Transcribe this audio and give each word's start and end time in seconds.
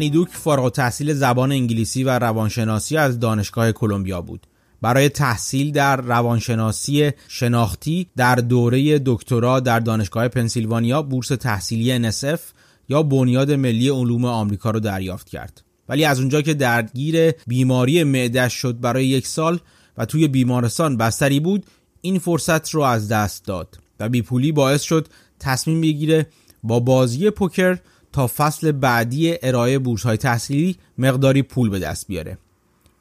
انیدوک 0.00 0.28
فارغ 0.28 0.72
تحصیل 0.72 1.12
زبان 1.14 1.52
انگلیسی 1.52 2.04
و 2.04 2.18
روانشناسی 2.18 2.96
از 2.96 3.20
دانشگاه 3.20 3.72
کلمبیا 3.72 4.20
بود. 4.22 4.46
برای 4.82 5.08
تحصیل 5.08 5.72
در 5.72 5.96
روانشناسی 5.96 7.10
شناختی 7.28 8.06
در 8.16 8.34
دوره 8.34 9.02
دکترا 9.06 9.60
در 9.60 9.80
دانشگاه 9.80 10.28
پنسیلوانیا 10.28 11.02
بورس 11.02 11.28
تحصیلی 11.28 12.10
NSF 12.10 12.40
یا 12.88 13.02
بنیاد 13.02 13.52
ملی 13.52 13.88
علوم 13.88 14.24
آمریکا 14.24 14.70
رو 14.70 14.80
دریافت 14.80 15.28
کرد. 15.28 15.62
ولی 15.88 16.04
از 16.04 16.20
اونجا 16.20 16.42
که 16.42 16.54
درگیر 16.54 17.30
بیماری 17.46 18.04
معدش 18.04 18.52
شد 18.52 18.80
برای 18.80 19.06
یک 19.06 19.26
سال 19.26 19.58
و 19.98 20.04
توی 20.04 20.28
بیمارستان 20.28 20.96
بستری 20.96 21.40
بود 21.40 21.66
این 22.00 22.18
فرصت 22.18 22.70
رو 22.70 22.82
از 22.82 23.08
دست 23.08 23.44
داد 23.44 23.78
و 24.00 24.08
بیپولی 24.08 24.52
باعث 24.52 24.82
شد 24.82 25.08
تصمیم 25.40 25.80
بگیره 25.80 26.26
با 26.62 26.80
بازی 26.80 27.30
پوکر 27.30 27.78
تا 28.12 28.26
فصل 28.26 28.72
بعدی 28.72 29.34
ارائه 29.42 29.78
بورس 29.78 30.02
های 30.02 30.16
تحصیلی 30.16 30.76
مقداری 30.98 31.42
پول 31.42 31.70
به 31.70 31.78
دست 31.78 32.06
بیاره. 32.06 32.38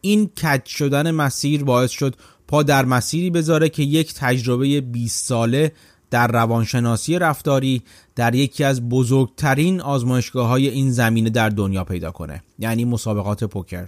این 0.02 0.27
کج 0.27 0.66
شدن 0.66 1.12
مسیر 1.12 1.63
باعث 1.63 1.91
شد 1.91 2.16
پا 2.48 2.63
در 2.63 2.86
مسیری 2.86 3.30
بذاره 3.30 3.70
که 3.70 3.84
یک 3.84 4.14
تجربه 4.14 4.81
20 4.81 5.26
ساله 5.26 5.72
در 6.09 6.27
روانشناسی 6.27 7.20
رفتاری 7.20 7.81
در 8.16 8.36
یکی 8.36 8.64
از 8.64 8.90
بزرگترین 8.90 9.81
آزمایشگاه 9.81 10.48
های 10.48 10.67
این 10.67 10.91
زمینه 10.91 11.30
در 11.30 11.50
دنیا 11.50 11.84
پیدا 11.84 12.12
کنه 12.12 12.44
یعنی 12.59 12.86
مسابقات 12.86 13.44
پوکر. 13.44 13.88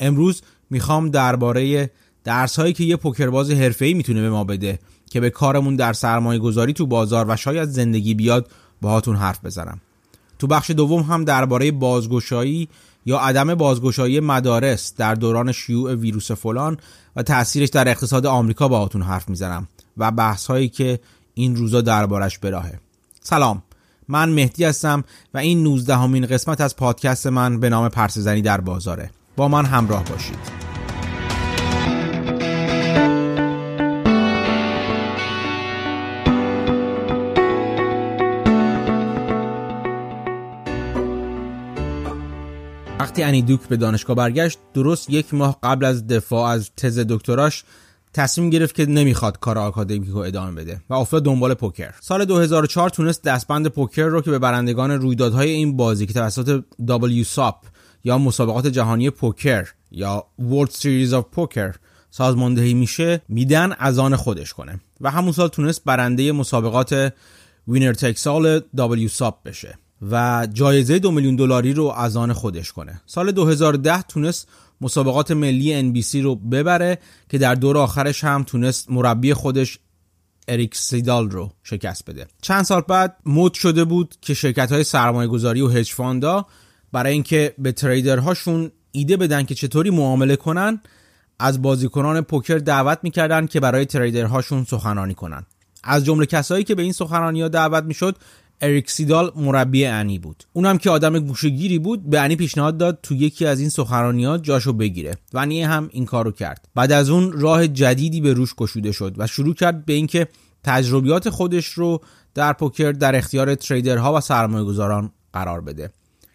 امروز 0.00 0.42
می‌خوام 0.70 1.10
درباره 1.10 1.90
درس 2.24 2.58
هایی 2.58 2.72
که 2.72 2.84
یه 2.84 2.96
پوکرباز 2.96 3.50
حرفه‌ای 3.50 3.94
می‌تونه 3.94 4.22
به 4.22 4.30
ما 4.30 4.44
بده 4.44 4.78
که 5.10 5.20
به 5.20 5.30
کارمون 5.30 5.76
در 5.76 5.92
سرمایه 5.92 6.38
گذاری 6.38 6.72
تو 6.72 6.86
بازار 6.86 7.26
و 7.28 7.36
شاید 7.36 7.68
زندگی 7.68 8.14
بیاد 8.14 8.50
باهاتون 8.80 9.16
حرف 9.16 9.44
بزنم. 9.44 9.80
تو 10.44 10.48
بخش 10.48 10.70
دوم 10.70 11.02
هم 11.02 11.24
درباره 11.24 11.72
بازگشایی 11.72 12.68
یا 13.06 13.18
عدم 13.18 13.54
بازگشایی 13.54 14.20
مدارس 14.20 14.94
در 14.96 15.14
دوران 15.14 15.52
شیوع 15.52 15.94
ویروس 15.94 16.32
فلان 16.32 16.76
و 17.16 17.22
تاثیرش 17.22 17.68
در 17.68 17.88
اقتصاد 17.88 18.26
آمریکا 18.26 18.68
باهاتون 18.68 19.02
حرف 19.02 19.28
می‌زنم 19.28 19.68
و 19.96 20.10
بحث 20.10 20.46
هایی 20.46 20.68
که 20.68 20.98
این 21.34 21.56
روزا 21.56 21.80
دربارش 21.80 22.38
براهه 22.38 22.80
سلام. 23.20 23.62
من 24.08 24.28
مهدی 24.28 24.64
هستم 24.64 25.04
و 25.34 25.38
این 25.38 25.62
19 25.62 25.96
همین 25.96 26.26
قسمت 26.26 26.60
از 26.60 26.76
پادکست 26.76 27.26
من 27.26 27.60
به 27.60 27.68
نام 27.68 27.88
پرسزنی 27.88 28.42
در 28.42 28.60
بازاره. 28.60 29.10
با 29.36 29.48
من 29.48 29.64
همراه 29.64 30.04
باشید. 30.04 30.63
وقتی 43.14 43.22
انیدوک 43.22 43.60
به 43.68 43.76
دانشگاه 43.76 44.16
برگشت 44.16 44.58
درست 44.74 45.10
یک 45.10 45.34
ماه 45.34 45.58
قبل 45.62 45.84
از 45.84 46.06
دفاع 46.06 46.50
از 46.50 46.70
تز 46.76 46.98
دکتراش 47.08 47.64
تصمیم 48.12 48.50
گرفت 48.50 48.74
که 48.74 48.86
نمی‌خواد 48.86 49.38
کار 49.38 49.58
آکادمیک 49.58 50.08
رو 50.08 50.18
ادامه 50.18 50.52
بده 50.52 50.80
و 50.90 50.94
افتاد 50.94 51.24
دنبال 51.24 51.54
پوکر. 51.54 51.94
سال 52.00 52.24
2004 52.24 52.90
تونست 52.90 53.22
دستبند 53.22 53.66
پوکر 53.66 54.04
رو 54.04 54.20
که 54.20 54.30
به 54.30 54.38
برندگان 54.38 54.90
رویدادهای 54.90 55.50
این 55.50 55.76
بازی 55.76 56.06
که 56.06 56.12
توسط 56.12 56.64
WSOP 56.88 57.54
یا 58.04 58.18
مسابقات 58.18 58.66
جهانی 58.66 59.10
پوکر 59.10 59.68
یا 59.90 60.26
World 60.40 60.70
Series 60.70 61.12
of 61.12 61.24
Poker 61.36 61.74
سازماندهی 62.10 62.74
میشه 62.74 63.22
میدن 63.28 63.72
از 63.78 63.98
آن 63.98 64.16
خودش 64.16 64.52
کنه 64.52 64.80
و 65.00 65.10
همون 65.10 65.32
سال 65.32 65.48
تونست 65.48 65.84
برنده 65.84 66.32
مسابقات 66.32 67.12
وینر 67.68 67.92
تکسال 67.92 68.60
WSOP 68.60 69.34
بشه. 69.44 69.78
و 70.10 70.46
جایزه 70.52 70.98
دو 70.98 71.10
میلیون 71.10 71.36
دلاری 71.36 71.72
رو 71.72 71.84
از 71.84 72.16
آن 72.16 72.32
خودش 72.32 72.72
کنه. 72.72 73.00
سال 73.06 73.32
2010 73.32 74.02
تونست 74.02 74.48
مسابقات 74.80 75.30
ملی 75.30 75.92
NBC 75.92 76.14
رو 76.14 76.36
ببره 76.36 76.98
که 77.28 77.38
در 77.38 77.54
دور 77.54 77.78
آخرش 77.78 78.24
هم 78.24 78.42
تونست 78.42 78.90
مربی 78.90 79.34
خودش 79.34 79.78
اریک 80.48 80.76
سیدال 80.76 81.30
رو 81.30 81.52
شکست 81.62 82.10
بده. 82.10 82.26
چند 82.42 82.62
سال 82.62 82.80
بعد 82.80 83.16
مد 83.26 83.54
شده 83.54 83.84
بود 83.84 84.14
که 84.20 84.34
شرکت 84.34 84.72
های 84.72 84.84
سرمایه 84.84 85.28
گذاری 85.28 85.60
و 85.60 85.68
هج 85.68 85.92
فاندا 85.92 86.46
برای 86.92 87.12
اینکه 87.12 87.54
به 87.58 87.72
تریدرهاشون 87.72 88.70
ایده 88.92 89.16
بدن 89.16 89.44
که 89.44 89.54
چطوری 89.54 89.90
معامله 89.90 90.36
کنن 90.36 90.80
از 91.38 91.62
بازیکنان 91.62 92.20
پوکر 92.20 92.58
دعوت 92.58 92.98
می‌کردن 93.02 93.46
که 93.46 93.60
برای 93.60 93.86
تریدرهاشون 93.86 94.64
سخنرانی 94.64 95.14
کنن. 95.14 95.46
از 95.84 96.04
جمله 96.04 96.26
کسایی 96.26 96.64
که 96.64 96.74
به 96.74 96.82
این 96.82 96.92
سخنرانی 96.92 97.42
ها 97.42 97.48
دعوت 97.48 97.84
می‌شد 97.84 98.16
اریک 98.60 98.90
سیدال 98.90 99.32
مربی 99.36 99.84
انی 99.84 100.18
بود. 100.18 100.44
اونم 100.52 100.78
که 100.78 100.90
آدم 100.90 101.18
گوشگیری 101.18 101.78
بود 101.78 102.10
به 102.10 102.20
انی 102.20 102.36
پیشنهاد 102.36 102.78
داد 102.78 102.98
تو 103.02 103.14
یکی 103.14 103.46
از 103.46 103.60
این 103.60 103.68
سخنرانیات 103.68 104.42
جاشو 104.42 104.72
بگیره. 104.72 105.16
و 105.32 105.38
انی 105.38 105.62
هم 105.62 105.88
این 105.92 106.04
کارو 106.04 106.30
کرد. 106.30 106.68
بعد 106.74 106.92
از 106.92 107.10
اون 107.10 107.32
راه 107.32 107.68
جدیدی 107.68 108.20
به 108.20 108.32
روش 108.32 108.54
گشوده 108.54 108.92
شد 108.92 109.14
و 109.18 109.26
شروع 109.26 109.54
کرد 109.54 109.84
به 109.84 109.92
اینکه 109.92 110.28
تجربیات 110.64 111.30
خودش 111.30 111.66
رو 111.66 112.00
در 112.34 112.52
پوکر 112.52 112.92
در 112.92 113.16
اختیار 113.16 113.54
تریدرها 113.54 114.14
و 114.14 114.20
سرمایه‌گذاران 114.20 115.10
قرار 115.32 115.60
بده. 115.60 115.90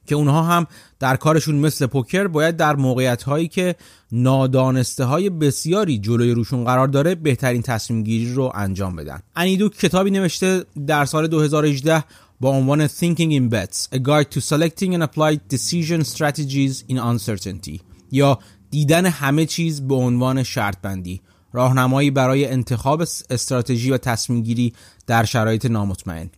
که 0.10 0.16
اونها 0.16 0.44
هم 0.44 0.68
در 1.00 1.16
کارشون 1.16 1.56
مثل 1.56 1.86
پوکر 1.86 2.28
باید 2.28 2.58
در 2.58 2.76
موقعیت 2.76 3.24
هایی 3.24 3.48
که 3.48 3.76
نادانسته 4.12 5.04
های 5.04 5.30
بسیاری 5.30 6.00
جلوی 6.00 6.32
روشون 6.32 6.64
قرار 6.64 6.88
داره 6.88 7.16
بهترین 7.16 7.62
تصمیم 7.62 8.04
گیری 8.04 8.34
رو 8.34 8.52
انجام 8.56 8.96
بدن. 8.96 9.20
انیدو 9.36 9.70
کتابی 9.70 10.12
نوشته 10.12 10.66
در 10.88 11.06
سال 11.06 11.28
2018 11.28 12.04
با 12.40 12.50
عنوان 12.50 12.88
Thinking 12.88 13.32
in 13.32 13.54
Bets 13.54 13.96
A 13.96 14.00
Guide 14.00 14.32
to 14.32 14.40
Selecting 14.40 14.96
and 14.96 15.04
Applied 15.04 15.40
Decision 15.50 16.04
Strategies 16.04 16.84
in 16.90 16.98
Uncertainty. 16.98 17.82
یا 18.12 18.40
دیدن 18.72 19.06
همه 19.06 19.46
چیز 19.46 19.88
به 19.88 19.96
عنوان 19.96 20.44
شرط 20.44 20.78
بندی 20.82 21.22
راهنمایی 21.54 22.12
برای 22.12 22.46
انتخاب 22.48 23.02
استراتژی 23.30 23.92
و 23.92 23.98
تصمیم 23.98 24.42
گیری 24.42 24.74
در 25.08 25.26
شرایط 25.26 25.66
نامطمئن. 25.66 26.30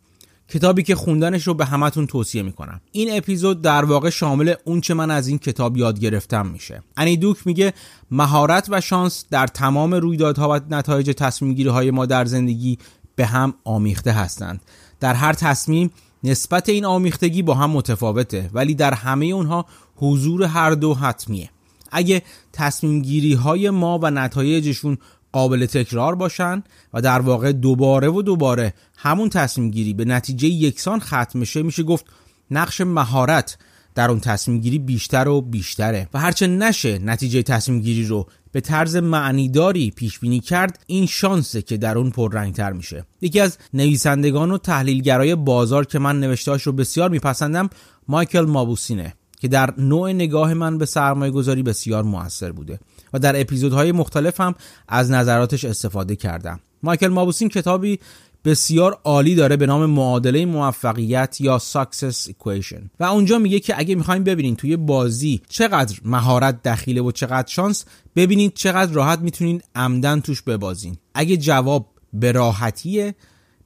کتابی 0.52 0.84
که 0.84 0.96
خوندنش 0.96 1.48
رو 1.48 1.54
به 1.54 1.66
همتون 1.66 2.08
توصیه 2.08 2.44
می‌کنم. 2.44 2.82
این 2.92 3.18
اپیزود 3.18 3.62
در 3.62 3.86
واقع 3.86 4.10
شامل 4.10 4.54
اون 4.66 4.82
چه 4.82 4.94
من 4.94 5.12
از 5.12 5.28
این 5.28 5.38
کتاب 5.38 5.78
یاد 5.78 6.00
گرفتم 6.00 6.48
میشه. 6.48 6.84
انیدوک 6.98 7.38
میگه 7.48 7.74
مهارت 8.12 8.68
و 8.70 8.82
شانس 8.82 9.26
در 9.30 9.48
تمام 9.48 9.94
رویدادها 9.94 10.50
و 10.50 10.60
نتایج 10.70 11.12
تصمیم 11.18 11.54
گیری 11.54 11.70
های 11.70 11.92
ما 11.92 12.06
در 12.06 12.26
زندگی 12.26 12.78
به 13.16 13.26
هم 13.26 13.54
آمیخته 13.64 14.12
هستند. 14.12 14.62
در 15.00 15.14
هر 15.14 15.34
تصمیم 15.34 15.92
نسبت 16.24 16.70
این 16.70 16.86
آمیختگی 16.86 17.42
با 17.42 17.54
هم 17.54 17.70
متفاوته 17.70 18.50
ولی 18.54 18.76
در 18.76 18.94
همه 18.94 19.26
اونها 19.26 19.66
حضور 19.96 20.44
هر 20.44 20.72
دو 20.72 20.94
حتمیه. 20.94 21.50
اگه 21.92 22.22
تصمیم 22.54 23.02
گیری 23.02 23.34
های 23.34 23.70
ما 23.70 24.00
و 24.02 24.12
نتایجشون 24.12 24.98
قابل 25.32 25.66
تکرار 25.66 26.16
باشن 26.16 26.64
و 26.94 27.02
در 27.02 27.20
واقع 27.20 27.52
دوباره 27.52 28.10
و 28.10 28.22
دوباره 28.22 28.74
همون 28.98 29.30
تصمیم 29.30 29.72
گیری 29.72 29.94
به 29.94 30.06
نتیجه 30.06 30.48
یکسان 30.48 31.00
ختم 31.00 31.40
میشه 31.40 31.64
میشه 31.64 31.84
گفت 31.84 32.06
نقش 32.52 32.82
مهارت 32.82 33.58
در 33.96 34.10
اون 34.10 34.20
تصمیم 34.20 34.60
گیری 34.60 34.80
بیشتر 34.80 35.28
و 35.28 35.42
بیشتره. 35.42 36.10
و 36.14 36.20
هرچه 36.20 36.48
نشه 36.48 37.00
نتیجه 37.00 37.44
تصمیم 37.44 37.80
گیری 37.80 38.06
رو 38.06 38.28
به 38.52 38.62
طرز 38.62 38.96
معنیداری 38.96 39.92
پیش 39.92 40.20
بینی 40.20 40.40
کرد 40.40 40.84
این 40.88 41.06
شانسه 41.06 41.62
که 41.62 41.78
در 41.78 41.98
اون 41.98 42.10
پررنگتر 42.10 42.72
میشه. 42.72 43.06
یکی 43.22 43.40
از 43.40 43.58
نویسندگان 43.74 44.52
و 44.52 44.58
تحلیلگرای 44.58 45.36
بازار 45.36 45.86
که 45.86 46.00
من 46.00 46.20
نوشتهاش 46.20 46.64
رو 46.64 46.72
بسیار 46.72 47.10
میپسندم 47.10 47.70
مایکل 48.08 48.46
مابوسینه 48.46 49.14
که 49.40 49.48
در 49.48 49.74
نوع 49.78 50.12
نگاه 50.12 50.54
من 50.54 50.78
به 50.78 50.86
سرمایه 50.86 51.32
گذاری 51.32 51.64
بسیار 51.64 52.04
موثر 52.04 52.52
بوده. 52.52 52.80
و 53.14 53.20
در 53.20 53.42
اپیزودهای 53.42 53.92
مختلف 53.92 54.42
هم 54.42 54.56
از 54.88 55.12
نظراتش 55.12 55.66
استفاده 55.66 56.16
کردم. 56.16 56.60
مایکل 56.84 57.08
مابوسین 57.08 57.50
کتابی 57.50 58.00
بسیار 58.46 59.00
عالی 59.04 59.36
داره 59.36 59.58
به 59.58 59.66
نام 59.66 59.86
معادله 59.86 60.46
موفقیت 60.46 61.42
یا 61.42 61.60
Success 61.60 62.30
Equation. 62.30 62.82
و 63.00 63.04
اونجا 63.04 63.38
میگه 63.38 63.60
که 63.60 63.74
اگه 63.78 63.96
می‌خوایم 63.96 64.24
ببینین 64.24 64.56
توی 64.56 64.78
بازی 64.78 65.42
چقدر 65.50 66.00
مهارت 66.06 66.64
دخیله 66.64 67.02
و 67.02 67.12
چقدر 67.12 67.48
شانس 67.48 67.86
ببینید 68.16 68.54
چقدر 68.54 68.92
راحت 68.92 69.20
می‌تونین 69.20 69.62
عمدن 69.76 70.20
توش 70.20 70.42
ببازین. 70.42 70.98
اگه 71.14 71.38
جواب 71.38 71.88
به 72.14 72.32
راحتیه 72.32 73.16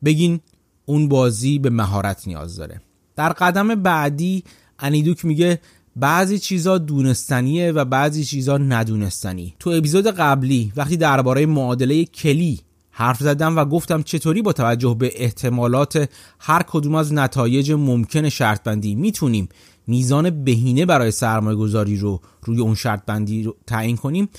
بگین 0.06 0.40
اون 0.86 1.10
بازی 1.10 1.60
به 1.60 1.70
مهارت 1.70 2.28
نیاز 2.28 2.56
داره. 2.56 2.82
در 3.16 3.30
قدم 3.30 3.76
بعدی 3.76 4.44
انیدوک 4.80 5.26
میگه 5.26 5.60
بعضی 5.96 6.40
چیزا 6.40 6.78
دونستنیه 6.78 7.72
و 7.72 7.86
بعضی 7.86 8.26
چیزا 8.26 8.58
ندونستنی. 8.58 9.54
تو 9.60 9.70
اپیزود 9.70 10.08
قبلی 10.08 10.72
وقتی 10.76 10.98
درباره 10.98 11.46
معادله 11.46 12.06
کلی 12.06 12.60
حرف 12.92 13.20
زدم 13.20 13.58
و 13.58 13.66
گفتم 13.66 14.04
چطوری 14.04 14.42
با 14.42 14.54
توجه 14.54 14.96
به 15.00 15.12
احتمالات 15.16 16.10
هر 16.40 16.64
کدوم 16.64 16.96
از 16.96 17.14
نتایج 17.14 17.72
ممکن 17.72 18.30
شرط 18.30 18.64
بندی 18.64 18.96
می‌تونیم 18.96 19.50
میزان 19.88 20.44
بهینه 20.44 20.86
برای 20.86 21.12
سرمایه 21.12 21.58
گذاری 21.58 21.98
رو 21.98 22.22
روی 22.44 22.60
اون 22.60 22.76
شرط 22.76 23.06
بندی 23.06 23.44
رو 23.44 23.56
تعیین 23.68 23.98
کنیم؟ 23.98 24.30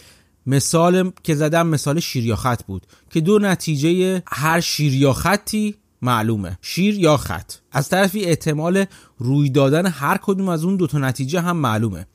مثال 0.46 1.10
که 1.22 1.34
زدم 1.34 1.66
مثال 1.66 2.00
شیریاخت 2.00 2.66
بود 2.66 2.86
که 3.10 3.20
دو 3.20 3.38
نتیجه 3.38 4.22
هر 4.26 4.60
شیریاختی 4.60 5.74
معلومه. 6.02 6.58
شیر 6.62 6.94
یا 6.94 7.16
خط. 7.16 7.52
از 7.72 7.88
طرفی 7.88 8.24
احتمال 8.24 8.84
روی 9.18 9.50
دادن 9.50 9.86
هر 9.86 10.18
کدوم 10.22 10.48
از 10.48 10.64
اون 10.64 10.76
دوتا 10.76 10.98
نتیجه 10.98 11.40
هم 11.40 11.56
معلومه. 11.56 12.06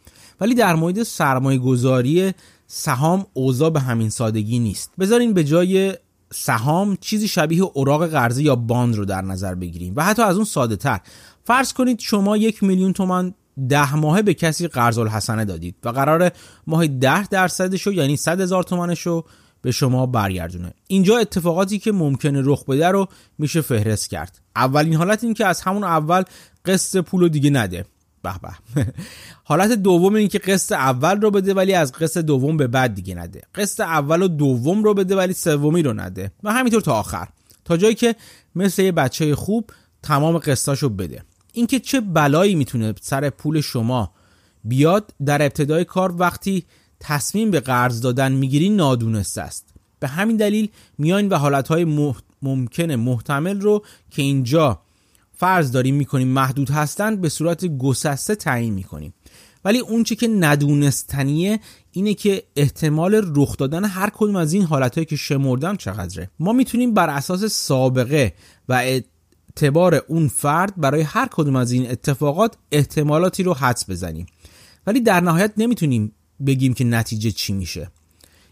ولی 0.42 0.56
در 0.56 0.75
مورد 0.75 1.04
سرمایه 1.04 1.60
گذاری 1.60 2.33
سهام 2.68 3.25
اوضاع 3.33 3.69
به 3.69 3.80
همین 3.80 4.10
سادگی 4.10 4.60
نیست. 4.60 4.92
بذارین 5.00 5.33
به 5.33 5.44
جای 5.44 5.94
سهام 6.33 6.98
چیزی 7.01 7.28
شبیه 7.28 7.63
اوراق 7.63 8.07
قرضه 8.07 8.44
یا 8.44 8.56
باند 8.56 8.95
رو 8.95 9.06
در 9.06 9.22
نظر 9.22 9.56
بگیریم 9.56 9.94
و 9.95 10.04
حتی 10.04 10.22
از 10.22 10.36
اون 10.36 10.45
ساده 10.45 10.75
تر. 10.75 11.00
فرض 11.44 11.74
کنید 11.74 12.00
شما 12.00 12.38
یک 12.38 12.63
میلیون 12.63 12.94
تومن 12.94 13.33
ده 13.69 13.95
ماهه 13.95 14.22
به 14.22 14.33
کسی 14.33 14.68
قرض 14.68 14.98
الحسنه 14.98 15.45
دادید 15.45 15.75
و 15.83 15.89
قرار 15.89 16.31
ماه 16.68 16.88
ده 16.88 17.28
درصدشو 17.28 17.94
یعنی 17.94 18.18
صد 18.18 18.42
هزار 18.42 18.63
تومنشو 18.63 19.24
به 19.62 19.72
شما 19.72 20.06
برگردونه. 20.06 20.74
اینجا 20.88 21.18
اتفاقاتی 21.18 21.80
که 21.80 21.92
ممکنه 21.92 22.42
رخ 22.46 22.63
بده 22.66 22.88
رو 22.88 23.08
میشه 23.38 23.62
فهرست 23.62 24.10
کرد. 24.10 24.42
اولین 24.56 24.94
حالت 24.94 25.24
این 25.24 25.34
که 25.34 25.46
از 25.46 25.62
همون 25.62 25.84
اول 25.84 26.24
قسط 26.66 26.98
پول 26.98 27.30
دیگه 27.30 27.50
نده. 27.50 27.86
به 28.24 28.34
به. 28.42 28.84
حالت 29.44 29.72
دوم 29.72 30.16
این 30.16 30.28
که 30.28 30.40
قسط 30.40 30.72
اول 30.72 31.22
رو 31.22 31.31
بده 31.31 31.54
ولی 31.54 31.74
از 31.74 31.92
قسط 31.92 32.22
دوم 32.22 32.58
به 32.58 32.68
بعد 32.68 32.96
دیگه 32.96 33.16
نده. 33.16 33.42
قسط 33.56 33.80
اول 33.80 34.22
و 34.22 34.28
دوم 34.28 34.84
رو 34.84 34.94
بده 34.94 35.16
ولی 35.16 35.34
سومی 35.34 35.81
رو 35.81 35.94
نده. 35.94 36.31
و 36.44 36.54
همینطور 36.54 36.81
تا 36.81 36.94
آخر. 36.94 37.28
تا 37.66 37.78
جایی 37.78 37.96
که 37.96 38.16
مثل 38.56 38.81
یه 38.81 38.92
بچه 38.92 39.36
خوب 39.36 39.72
تمام 40.04 40.38
قسطاشو 40.38 40.90
بده. 40.90 41.24
اینکه 41.54 41.80
چه 41.80 42.02
بلایی 42.02 42.56
می‌تونه 42.56 42.94
سر 43.02 43.30
پول 43.30 43.62
شما 43.62 44.12
بیاد 44.64 45.14
در 45.25 45.42
ابتدای 45.42 45.86
کار 45.86 46.16
وقتی 46.18 46.66
تصمیم 47.03 47.51
به 47.51 47.59
قرض 47.59 48.01
دادن 48.01 48.31
می‌گیری 48.31 48.69
نادونسته 48.69 49.42
است. 49.42 49.65
به 50.00 50.07
همین 50.07 50.38
دلیل 50.38 50.69
میاین 50.98 51.30
و 51.30 51.36
حالتهای 51.36 51.86
محت... 51.86 52.24
ممکنه 52.42 52.95
محتمل 52.95 53.62
رو 53.62 53.86
که 54.09 54.21
اینجا 54.21 54.81
فرض 55.36 55.71
داریم 55.71 55.95
می‌کنیم 55.95 56.27
محدود 56.27 56.69
هستند 56.69 57.21
به 57.21 57.30
صورت 57.30 57.65
گسسته 57.65 58.36
تعیین 58.36 58.74
می‌کنیم. 58.74 59.13
ولی 59.65 59.80
اون 59.80 60.03
چی 60.03 60.15
که 60.15 60.27
ندونستنیه 60.27 61.59
اینه 61.92 62.13
که 62.13 62.44
احتمال 62.56 63.33
رخ 63.36 63.57
دادن 63.57 63.86
هر 63.86 64.09
کدوم 64.13 64.36
از 64.36 64.54
این 64.54 64.63
حالتهایی 64.63 65.06
که 65.06 65.15
شمردم 65.15 65.75
چقدره. 65.75 66.30
ما 66.39 66.54
می‌تونیم 66.54 66.94
بر 66.94 67.09
اساس 67.09 67.44
سابقه 67.44 68.33
و 68.69 68.74
اعتبار 68.74 69.95
اون 70.07 70.27
فرد 70.27 70.74
برای 70.77 71.01
هر 71.01 71.27
کدوم 71.31 71.56
از 71.56 71.71
این 71.71 71.92
اتفاقات 71.92 72.56
احتمالاتی 72.71 73.44
رو 73.44 73.54
حدس 73.54 73.89
بزنیم. 73.89 74.25
ولی 74.88 75.00
در 75.00 75.21
نهایت 75.21 75.54
نمی‌تونیم 75.57 76.12
بگیم 76.46 76.74
که 76.74 76.84
نتیجه 76.84 77.32
چی 77.32 77.54
میشه. 77.54 77.92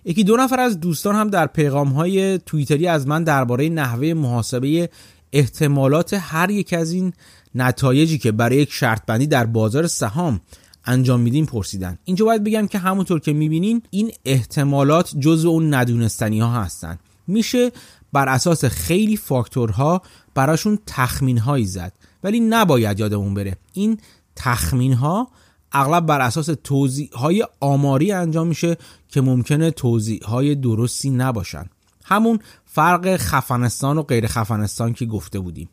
یکی 0.05 0.23
دو 0.23 0.37
نفر 0.37 0.59
از 0.59 0.79
دوستان 0.79 1.15
هم 1.15 1.29
در 1.29 1.47
پیغام 1.47 1.87
های 1.87 2.37
توییتری 2.37 2.87
از 2.87 3.07
من 3.07 3.23
درباره 3.23 3.69
نحوه 3.69 4.13
محاسبه 4.13 4.89
احتمالات 5.33 6.13
هر 6.13 6.49
یک 6.49 6.73
از 6.73 6.91
این 6.91 7.13
نتایجی 7.55 8.17
که 8.17 8.31
برای 8.31 8.57
یک 8.57 8.71
شرط 8.71 9.05
بندی 9.05 9.27
در 9.27 9.45
بازار 9.45 9.87
سهام 9.87 10.41
انجام 10.85 11.19
میدیم 11.19 11.45
پرسیدن. 11.45 11.97
اینجا 12.05 12.25
باید 12.25 12.43
بگم 12.43 12.67
که 12.67 12.77
همونطور 12.77 13.19
که 13.19 13.33
می‌بینین 13.33 13.81
این 13.89 14.11
احتمالات 14.25 15.15
جزو 15.19 15.49
اون 15.49 15.73
ندونستنی 15.73 16.39
ها 16.39 16.51
هستن. 16.51 16.99
میشه 17.27 17.71
بر 18.13 18.29
اساس 18.29 18.65
خیلی 18.65 19.17
فاکتورها 19.17 20.01
براشون 20.35 20.79
تخمین 20.85 21.37
هایی 21.37 21.65
زد. 21.65 21.93
ولی 22.23 22.39
نباید 22.39 22.99
یادمون 22.99 23.33
بره. 23.33 23.55
این 23.73 23.97
تخمین 24.35 24.93
ها 24.93 25.27
اغلب 25.71 26.05
بر 26.05 26.21
اساس 26.21 26.49
توضیح 26.63 27.09
های 27.13 27.45
آماری 27.59 28.11
انجام 28.11 28.47
میشه 28.47 28.77
که 29.09 29.21
ممکنه 29.21 29.71
توضیح 29.71 30.19
های 30.25 30.55
درستی 30.55 31.09
نباشن. 31.09 31.65
همون 32.05 32.39
فرق 32.65 33.17
خفنستان 33.17 33.97
و 33.97 34.03
غیر 34.03 34.27
خفنستان 34.27 34.93
که 34.93 35.05
گفته 35.05 35.39
بودیم. 35.39 35.69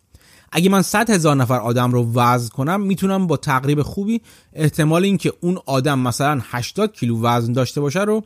اگه 0.53 0.71
من 0.71 0.83
100 0.83 1.11
هزار 1.11 1.37
نفر 1.37 1.61
آدم 1.61 1.93
رو 1.93 2.13
وزن 2.13 2.49
کنم 2.49 2.81
می‌تونم 2.81 3.27
با 3.27 3.37
تقریب 3.37 3.83
خوبی 3.83 4.21
احتمال 4.53 5.05
اینکه 5.05 5.33
اون 5.41 5.59
آدم 5.67 5.99
مثلا 5.99 6.41
80 6.45 6.93
کیلو 6.93 7.23
وزن 7.23 7.53
داشته 7.53 7.81
باشه 7.81 8.01
رو 8.01 8.25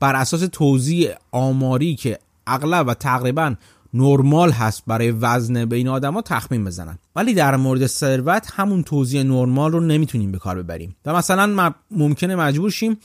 بر 0.00 0.14
اساس 0.14 0.40
توضیح 0.52 1.10
آماری 1.32 1.94
که 1.94 2.18
اغلب 2.46 2.88
و 2.88 2.94
تقریبا 2.94 3.54
نرمال 3.94 4.50
هست 4.50 4.82
برای 4.86 5.10
وزن 5.10 5.64
بین 5.64 5.88
آدما 5.88 6.22
تخمین 6.22 6.64
بزنن. 6.64 6.98
ولی 7.16 7.34
در 7.34 7.56
مورد 7.56 7.86
ثروت 7.86 8.50
همون 8.54 8.82
توضیح 8.82 9.22
نرمال 9.22 9.72
رو 9.72 9.80
نمی‌تونیم 9.80 10.32
به 10.32 10.38
کار 10.38 10.62
ببریم. 10.62 10.96
و 11.06 11.14
مثلا 11.14 11.72
ممکنه 11.90 12.36
مجبور 12.36 12.70
شیم 12.70 12.96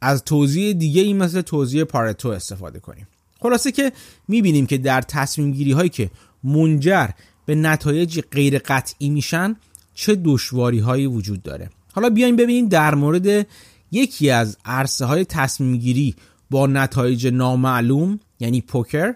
از 0.00 0.24
توضیح 0.24 0.72
دیگه 0.72 1.02
ای 1.02 1.12
مثل 1.12 1.40
توضیح 1.40 1.84
پارتو 1.84 2.28
استفاده 2.28 2.80
کنیم. 2.80 3.08
خلاصه 3.40 3.72
که 3.72 3.92
می‌بینیم 4.28 4.66
که 4.66 4.78
در 4.78 5.02
تصمیم 5.02 5.52
گیری 5.52 5.72
هایی 5.72 5.88
که 5.88 6.10
منجر 6.44 7.08
به 7.46 7.54
نتایج 7.54 8.20
غیر 8.20 8.58
قطعی 8.58 9.10
میشن 9.10 9.56
چه 9.94 10.14
دشواری 10.14 10.78
هایی 10.78 11.06
وجود 11.06 11.42
داره. 11.42 11.70
حالا 11.92 12.10
بیایم 12.10 12.36
ببینیم 12.36 12.68
در 12.68 12.94
مورد 12.94 13.46
یکی 13.92 14.30
از 14.30 14.56
عرصه 14.64 15.04
های 15.04 15.24
تصمیم 15.24 15.76
گیری 15.76 16.14
با 16.50 16.66
نتایج 16.66 17.26
نامعلوم 17.26 18.20
یعنی 18.40 18.60
پوکر 18.60 19.14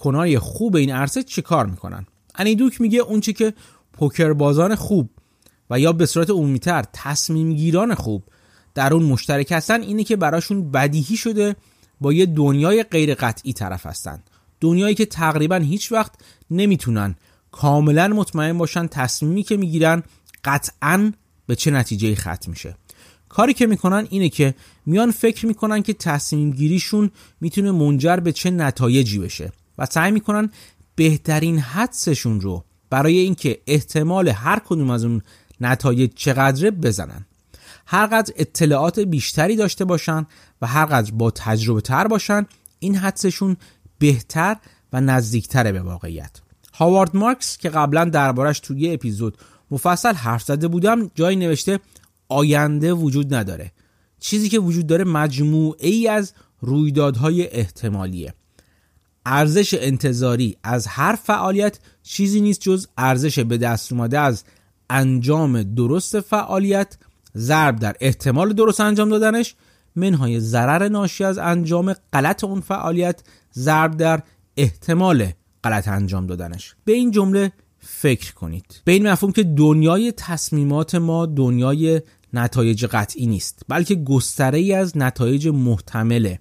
بازیکنای 0.00 0.38
خوب 0.38 0.76
این 0.76 0.90
عرصه 0.90 1.22
چه 1.22 1.42
کار 1.42 1.66
می‌کنن؟ 1.66 2.06
انیدوک 2.34 2.80
میگه 2.80 2.98
اون 2.98 3.20
چی 3.20 3.32
که 3.32 3.52
پوکر 3.92 4.32
بازان 4.32 4.74
خوب 4.74 5.10
و 5.70 5.80
یا 5.80 5.92
به 5.92 6.06
صورت 6.06 6.30
عمومیتر 6.30 6.84
تصمیم 6.92 7.52
گیران 7.52 7.94
خوب 7.94 8.24
در 8.74 8.94
اون 8.94 9.02
مشترک 9.02 9.52
هستن 9.52 9.82
اینه 9.82 10.04
که 10.04 10.16
براشون 10.16 10.70
بدیهی 10.70 11.16
شده 11.16 11.56
با 12.00 12.12
یه 12.12 12.26
دنیای 12.26 12.82
غیر 12.82 13.14
قطعی 13.14 13.52
طرف 13.52 13.86
هستن. 13.86 14.22
دنیایی 14.60 14.94
که 14.94 15.06
تقریبا 15.06 15.56
هیچ 15.56 15.92
وقت 15.92 16.12
نمی‌تونن 16.50 17.14
کاملا 17.52 18.08
مطمئن 18.08 18.58
باشن 18.58 18.86
تصمیمی 18.86 19.42
که 19.42 19.56
می‌گیرن 19.56 20.02
قطعا 20.44 21.12
به 21.46 21.56
چه 21.56 21.70
نتیجه 21.70 22.14
ختم 22.14 22.50
میشه. 22.50 22.76
کاری 23.28 23.54
که 23.54 23.66
می‌کنن 23.66 24.06
اینه 24.10 24.28
که 24.28 24.54
میان 24.86 25.10
فکر 25.10 25.46
می‌کنن 25.46 25.82
که 25.82 25.92
تصمیم 25.92 26.50
گیریشون 26.50 27.10
می‌تونه 27.40 27.70
منجر 27.70 28.16
به 28.16 28.32
چه 28.32 28.50
نتایجی 28.50 29.18
بشه. 29.18 29.52
و 29.80 29.86
سعی 29.86 30.10
می‌کنن 30.10 30.50
بهترین 30.94 31.58
حدسشون 31.58 32.40
رو 32.40 32.64
برای 32.90 33.18
اینکه 33.18 33.60
احتمال 33.66 34.28
هر 34.28 34.58
کدوم 34.58 34.90
از 34.90 35.04
اون 35.04 35.22
نتایج 35.60 36.10
چقدره 36.14 36.70
بزنن. 36.70 37.26
هرقدر 37.86 38.32
اطلاعات 38.36 39.00
بیشتری 39.00 39.56
داشته 39.56 39.84
باشن 39.84 40.26
و 40.62 40.66
هرقدر 40.66 41.12
با 41.12 41.30
تجربه 41.30 41.80
تر 41.80 42.08
باشن 42.08 42.46
این 42.78 42.96
حدسشون 42.96 43.56
بهتر 43.98 44.56
و 44.92 45.00
نزدیکتره 45.00 45.72
به 45.72 45.80
واقعیت. 45.80 46.30
هاوارد 46.74 47.16
مارکس 47.16 47.56
که 47.56 47.68
قبلا 47.68 48.04
دربارش 48.04 48.60
توی 48.60 48.80
یه 48.80 48.92
اپیزود 48.92 49.38
مفصل 49.70 50.14
حرف 50.14 50.42
زده 50.42 50.68
بودم 50.68 51.10
جایی 51.14 51.36
نوشته 51.36 51.80
آینده 52.28 52.92
وجود 52.92 53.34
نداره. 53.34 53.72
چیزی 54.20 54.48
که 54.48 54.58
وجود 54.58 54.86
داره 54.86 55.04
مجموعه 55.04 55.88
ای 55.88 56.08
از 56.08 56.32
رویدادهای 56.60 57.50
احتمالیه. 57.50 58.34
ارزش 59.26 59.74
انتظاری 59.80 60.56
از 60.62 60.86
هر 60.86 61.18
فعالیت 61.24 61.78
چیزی 62.02 62.40
نیست 62.40 62.60
جز 62.60 62.86
ارزش 62.98 63.38
به 63.38 63.58
دست 63.58 63.92
اومده 63.92 64.18
از 64.18 64.44
انجام 64.90 65.62
درست 65.62 66.20
فعالیت 66.20 66.98
ضرب 67.36 67.76
در 67.76 67.96
احتمال 68.00 68.52
درست 68.52 68.80
انجام 68.80 69.08
دادنش 69.08 69.54
منهای 69.96 70.40
ضرر 70.40 70.88
ناشی 70.88 71.24
از 71.24 71.38
انجام 71.38 71.94
غلط 72.12 72.44
اون 72.44 72.60
فعالیت 72.60 73.22
ضرب 73.54 73.96
در 73.96 74.22
احتمال 74.56 75.32
غلط 75.64 75.88
انجام 75.88 76.26
دادنش. 76.26 76.74
به 76.84 76.92
این 76.92 77.10
جمله 77.10 77.52
فکر 77.78 78.34
کنید. 78.34 78.80
به 78.84 78.92
این 78.92 79.08
مفهوم 79.08 79.32
که 79.32 79.42
دنیای 79.42 80.12
تصمیمات 80.16 80.94
ما 80.94 81.26
دنیای 81.26 82.02
نتایج 82.32 82.84
قطعی 82.86 83.26
نیست 83.26 83.62
بلکه 83.68 83.94
گستره 83.94 84.58
ای 84.58 84.72
از 84.72 84.96
نتایج 84.96 85.48
محتمله. 85.48 86.40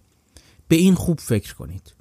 به 0.68 0.76
این 0.76 0.96
خوب 0.96 1.20
فکر 1.20 1.56
کنید. 1.56 1.94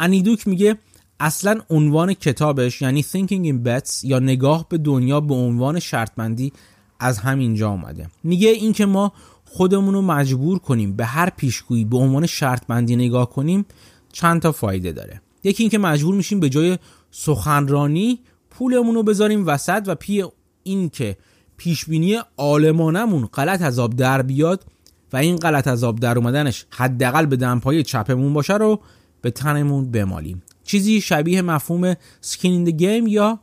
انیدوک 0.00 0.48
میگه 0.48 0.76
اصلا 1.20 1.60
عنوان 1.70 2.14
کتابش 2.14 2.82
یعنی 2.82 3.02
Thinking 3.02 3.52
in 3.52 3.66
Bets 3.66 4.04
یا 4.04 4.18
نگاه 4.18 4.66
به 4.68 4.78
دنیا 4.78 5.20
به 5.20 5.34
عنوان 5.34 5.80
شرطمندی 5.80 6.52
از 7.00 7.18
همینجا 7.18 7.70
آمده 7.70 8.08
میگه 8.24 8.48
اینکه 8.48 8.86
ما 8.86 9.12
خودمون 9.44 9.94
رو 9.94 10.02
مجبور 10.02 10.58
کنیم 10.58 10.96
به 10.96 11.04
هر 11.04 11.30
پیشگویی 11.30 11.84
به 11.84 11.96
عنوان 11.96 12.26
شرط 12.26 12.66
بندی 12.66 12.96
نگاه 12.96 13.30
کنیم 13.30 13.66
چند 14.12 14.42
تا 14.42 14.52
فایده 14.52 14.92
داره. 14.92 15.20
یکی 15.44 15.62
اینکه 15.62 15.78
مجبور 15.78 16.14
میشیم 16.14 16.40
به 16.40 16.48
جای 16.48 16.78
سخنرانی 17.10 18.20
پولمون 18.50 18.94
رو 18.94 19.02
بذاریم 19.02 19.46
وسط 19.46 19.82
و 19.86 19.94
پی 19.94 20.24
اینکه 20.62 21.16
پیشبینی 21.56 22.18
آلمانمون 22.36 23.26
غلط 23.26 23.62
از 23.62 23.78
آب 23.78 23.96
در 23.96 24.22
بیاد 24.22 24.64
و 25.12 25.16
این 25.16 25.36
غلط 25.36 25.68
از 25.68 25.84
آب 25.84 26.00
در 26.00 26.18
اومدنش 26.18 26.66
حداقل 26.70 27.26
به 27.26 27.36
دمپای 27.36 27.82
چپمون 27.82 28.32
باشه 28.32 28.54
رو 28.54 28.80
به 29.22 29.30
تنمون 29.30 29.90
بمالیم. 29.90 30.42
چیزی 30.64 31.00
شبیه 31.00 31.42
مفهوم 31.42 31.94
سکین 32.20 32.52
این 32.52 32.64
گیم 32.64 33.06
یا 33.06 33.40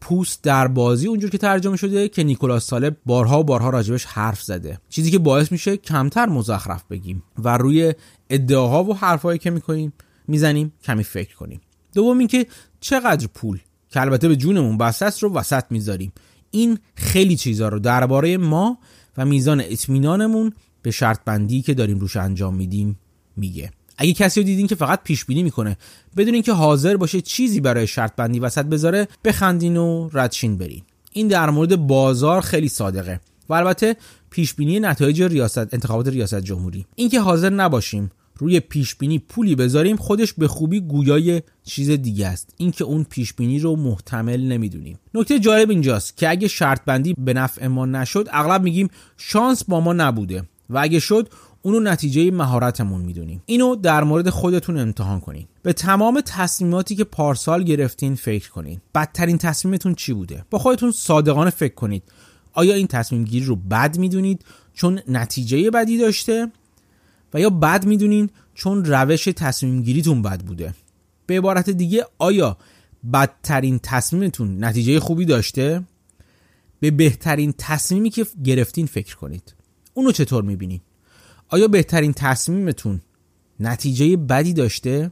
پوست 0.00 0.42
در 0.42 0.68
بازی 0.68 1.06
اونجور 1.06 1.30
که 1.30 1.38
ترجمه 1.38 1.76
شده 1.76 2.08
که 2.08 2.24
نیکولاس 2.24 2.66
ساله 2.66 2.96
بارها 3.06 3.40
و 3.40 3.44
بارها 3.44 3.70
راجبش 3.70 4.04
حرف 4.04 4.42
زده. 4.42 4.80
چیزی 4.88 5.10
که 5.10 5.18
باعث 5.18 5.52
میشه 5.52 5.76
کمتر 5.76 6.26
مزخرف 6.26 6.84
بگیم 6.90 7.22
و 7.38 7.58
روی 7.58 7.94
ادعاها 8.30 8.84
و 8.84 8.96
حرفهایی 8.96 9.38
که 9.38 9.50
می‌کنیم 9.50 9.92
می‌زنیم 10.28 10.72
کمی 10.82 11.04
فکر 11.04 11.36
کنیم. 11.36 11.60
دوم 11.94 12.18
اینکه 12.18 12.46
چقدر 12.80 13.26
پول 13.26 13.60
که 13.90 14.00
البته 14.00 14.28
به 14.28 14.36
جونمون 14.36 14.78
بسست 14.78 15.22
رو 15.22 15.32
وسط 15.32 15.64
می‌ذاریم. 15.70 16.12
این 16.50 16.78
خیلی 16.94 17.36
چیزها 17.36 17.68
رو 17.68 17.78
درباره 17.78 18.36
ما 18.36 18.78
و 19.16 19.24
میزان 19.24 19.60
اطمینانمون 19.60 20.52
به 20.82 20.90
شرط 20.90 21.20
بندی 21.24 21.62
که 21.62 21.74
داریم 21.74 21.98
روش 21.98 22.16
انجام 22.16 22.54
میدیم 22.54 22.98
میگه. 23.36 23.70
اگه 23.98 24.12
کسی 24.12 24.40
رو 24.40 24.46
دیدین 24.46 24.66
که 24.66 24.74
فقط 24.74 25.02
پیش 25.02 25.24
بینی 25.24 25.42
می‌کنه 25.42 25.76
بدون 26.16 26.34
اینکه 26.34 26.52
حاضر 26.52 26.96
باشه 26.96 27.20
چیزی 27.20 27.60
برای 27.60 27.86
شرط 27.86 28.16
بندی 28.16 28.38
وسط 28.38 28.64
بذاره 28.64 29.08
بخندین 29.24 29.76
و 29.76 30.08
ردشین 30.12 30.58
برین. 30.58 30.82
این 31.12 31.28
در 31.28 31.50
مورد 31.50 31.76
بازار 31.76 32.40
خیلی 32.40 32.68
صادقه 32.68 33.20
و 33.48 33.54
البته 33.54 33.96
پیش 34.30 34.54
بینی 34.54 34.80
نتایج 34.80 35.22
ریاست 35.22 35.74
انتخابات 35.74 36.08
ریاست 36.08 36.40
جمهوری. 36.40 36.86
اینکه 36.94 37.20
حاضر 37.20 37.50
نباشیم 37.50 38.10
روی 38.36 38.60
پیش 38.60 38.94
بینی 38.94 39.18
پولی 39.18 39.54
بذاریم 39.54 39.96
خودش 39.96 40.32
به 40.32 40.48
خوبی 40.48 40.80
گویای 40.80 41.42
چیز 41.64 41.90
دیگه 41.90 42.26
است. 42.26 42.54
اینکه 42.56 42.84
اون 42.84 43.04
پیش 43.04 43.32
بینی 43.32 43.58
رو 43.58 43.76
محتمل 43.76 44.40
نمی‌دونیم. 44.40 44.98
نکته 45.14 45.38
جالب 45.38 45.70
اینجاست 45.70 46.16
که 46.16 46.30
اگه 46.30 46.48
شرط 46.48 46.84
بندی 46.84 47.14
به 47.18 47.34
نفع 47.34 47.66
ما 47.66 47.86
نشد 47.86 48.28
اغلب 48.30 48.62
میگیم 48.62 48.88
شانس 49.16 49.64
با 49.64 49.80
ما 49.80 49.92
نبوده 49.92 50.42
و 50.70 50.78
اگه 50.78 51.00
شد 51.00 51.28
اونو 51.62 51.80
نتیجه 51.80 52.30
مهارتمون 52.30 53.00
می‌دونیم. 53.00 53.42
اینو 53.46 53.76
در 53.76 54.04
مورد 54.04 54.30
خودتون 54.30 54.78
امتحان 54.78 55.20
کنین. 55.20 55.46
به 55.62 55.72
تمام 55.72 56.22
تصمیماتی 56.26 56.96
که 56.96 57.04
پارسال 57.04 57.62
گرفتین 57.62 58.14
فکر 58.14 58.50
کنین. 58.50 58.80
بدترین 58.94 59.38
تصمیمتون 59.38 59.94
چی 59.94 60.12
بوده؟ 60.12 60.44
با 60.50 60.58
خودتون 60.58 60.90
صادقانه 60.90 61.50
فکر 61.50 61.74
کنید. 61.74 62.02
آیا 62.52 62.74
این 62.74 62.86
تصمیم 62.86 63.24
گیری 63.24 63.46
رو 63.46 63.56
بد 63.56 63.98
می‌دونید 63.98 64.44
چون 64.74 65.00
نتیجه 65.08 65.70
بدی 65.70 65.98
داشته؟ 65.98 66.52
و 67.34 67.40
یا 67.40 67.50
بد 67.50 67.86
می‌دونین 67.86 68.30
چون 68.54 68.84
روش 68.84 69.24
تصمیم 69.24 69.82
گیریتون 69.82 70.22
بد 70.22 70.40
بوده؟ 70.40 70.74
به 71.26 71.38
عبارت 71.38 71.70
دیگه 71.70 72.04
آیا 72.18 72.56
بدترین 73.12 73.80
تصمیمتون 73.82 74.64
نتیجه 74.64 75.00
خوبی 75.00 75.24
داشته؟ 75.24 75.82
به 76.80 76.90
بهترین 76.90 77.54
تصمیمی 77.58 78.10
که 78.10 78.26
گرفتین 78.44 78.86
فکر 78.86 79.16
کنید. 79.16 79.54
اونو 79.94 80.12
چطور 80.12 80.44
می‌بینید؟ 80.44 80.82
آیا 81.48 81.68
بهترین 81.68 82.12
تصمیمتون 82.12 83.00
نتیجه 83.60 84.16
بدی 84.16 84.52
داشته؟ 84.52 85.10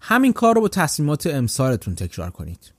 همین 0.00 0.32
کار 0.32 0.54
رو 0.54 0.60
با 0.60 0.68
تصمیمات 0.68 1.26
امسالتون 1.26 1.94
تکرار 1.94 2.30
کنید. 2.30 2.72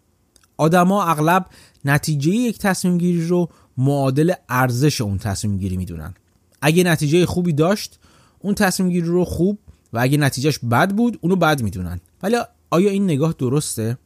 آدما 0.58 1.04
اغلب 1.04 1.46
نتیجه 1.86 2.32
یک 2.32 2.58
تصمیم 2.58 2.98
گیری 2.98 3.28
رو 3.28 3.50
معادل 3.78 4.34
ارزش 4.50 5.01
اون 5.01 5.18
تصمیم 5.18 5.58
گیری 5.58 5.78
می‌دونن. 5.78 6.13
اگه 6.62 6.84
نتیجه 6.84 7.25
خوبی 7.25 7.54
داشت 7.54 8.00
اون 8.39 8.56
تصمیم 8.56 8.89
گیری 8.89 9.08
رو 9.08 9.25
خوب 9.25 9.60
و 9.94 10.00
اگه 10.00 10.18
نتیجهش 10.18 10.60
بد 10.60 10.92
بود 10.92 11.20
اونو 11.22 11.36
بد 11.36 11.62
می‌دونن. 11.62 12.00
ولی 12.24 12.38
آیا 12.70 12.89
این 12.89 13.04
نگاه 13.04 13.36
درسته؟ 13.38 13.98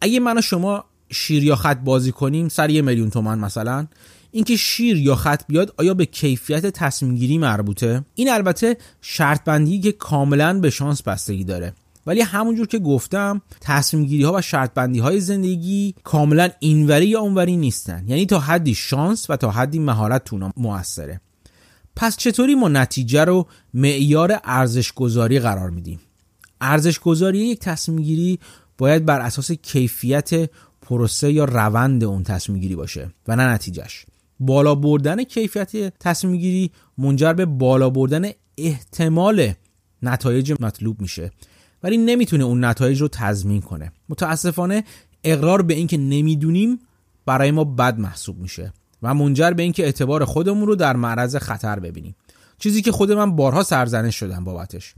اگه 0.00 0.20
من 0.20 0.38
و 0.38 0.40
شما 0.40 0.84
شیر 1.10 1.44
یا 1.44 1.56
خط 1.56 1.78
بازی 1.78 2.12
کنیم 2.12 2.48
سر 2.48 2.70
یه 2.70 2.82
میلیون 2.82 3.10
تومن 3.10 3.38
مثلا 3.38 3.86
اینکه 4.32 4.56
شیر 4.56 4.96
یا 4.96 5.14
خط 5.14 5.42
بیاد 5.48 5.74
آیا 5.76 5.94
به 5.94 6.06
کیفیت 6.06 6.66
تصمیم 6.66 7.14
گیری 7.14 7.38
مربوطه؟ 7.38 8.04
این 8.14 8.32
البته 8.32 8.76
شرط 9.00 9.44
بندی 9.44 9.80
که 9.80 9.92
کاملا 9.92 10.60
به 10.60 10.70
شانس 10.70 11.02
بستگی 11.02 11.44
داره. 11.44 11.72
ولی 12.06 12.20
همونجور 12.20 12.66
که 12.66 12.78
گفتم 12.78 13.42
تصمیم 13.60 14.04
گیری 14.04 14.24
ها 14.24 14.32
و 14.32 14.40
شرط 14.40 14.74
بندی 14.74 14.98
های 14.98 15.20
زندگی 15.20 15.94
کاملا 16.04 16.48
اینوری 16.60 17.06
یا 17.06 17.20
اونوری 17.20 17.56
نیستن. 17.56 18.04
یعنی 18.08 18.26
تا 18.26 18.38
حدی 18.38 18.74
شانس 18.74 19.30
و 19.30 19.36
تا 19.36 19.50
حدی 19.50 19.78
مهارت 19.78 20.24
تو 20.24 20.50
موثره. 20.56 21.20
پس 21.96 22.16
چطوری 22.16 22.54
ما 22.54 22.68
نتیجه 22.68 23.24
رو 23.24 23.46
معیار 23.74 24.40
ارزش 24.44 24.92
گذاری 24.92 25.40
قرار 25.40 25.70
میدیم؟ 25.70 26.00
ارزش 26.60 26.98
گذاری 26.98 27.38
یک 27.38 27.58
تصمیم 27.58 28.02
گیری 28.02 28.38
باید 28.78 29.06
بر 29.06 29.20
اساس 29.20 29.52
کیفیت 29.52 30.50
پروسه 30.82 31.32
یا 31.32 31.44
روند 31.44 32.04
اون 32.04 32.22
تصمیم 32.22 32.60
گیری 32.60 32.76
باشه 32.76 33.10
و 33.28 33.36
نه 33.36 33.42
نتیجهش 33.42 34.06
بالا 34.46 34.74
بردن 34.74 35.24
کیفیت 35.24 35.98
تصمیم 35.98 36.36
گیری 36.36 36.70
منجر 36.98 37.32
به 37.32 37.46
بالا 37.46 37.90
بردن 37.90 38.30
احتمال 38.58 39.52
نتایج 40.02 40.52
مطلوب 40.60 41.00
میشه. 41.00 41.30
ولی 41.82 41.96
نمی‌تونه 41.96 42.44
اون 42.44 42.64
نتایج 42.64 43.00
رو 43.00 43.08
تضمین 43.08 43.60
کنه. 43.60 43.92
متاسفانه 44.08 44.84
اقرار 45.24 45.62
به 45.62 45.74
اینکه 45.74 45.96
نمی‌دونیم 45.96 46.78
برای 47.26 47.50
ما 47.50 47.64
بد 47.64 47.98
محسوب 47.98 48.38
میشه 48.38 48.72
و 49.02 49.14
منجر 49.14 49.50
به 49.50 49.62
اینکه 49.62 49.84
اعتبار 49.84 50.24
خودمون 50.24 50.66
رو 50.66 50.74
در 50.74 50.96
معرض 50.96 51.36
خطر 51.36 51.80
ببینیم. 51.80 52.16
چیزی 52.58 52.82
که 52.82 52.92
خود 52.92 53.12
من 53.12 53.36
بارها 53.36 53.62
سرزنش 53.62 54.16
شدم 54.16 54.44
بابتش. 54.44 54.94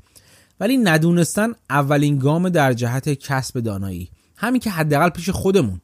ولی 0.61 0.77
ندونستن 0.77 1.53
اولین 1.71 2.19
گام 2.19 2.49
در 2.49 2.73
جهت 2.73 3.09
کسب 3.09 3.61
دانایی. 3.61 4.11
همین 4.37 4.61
که 4.61 4.71
حداقل 4.71 5.09
پیش 5.09 5.31
خودمون 5.31 5.81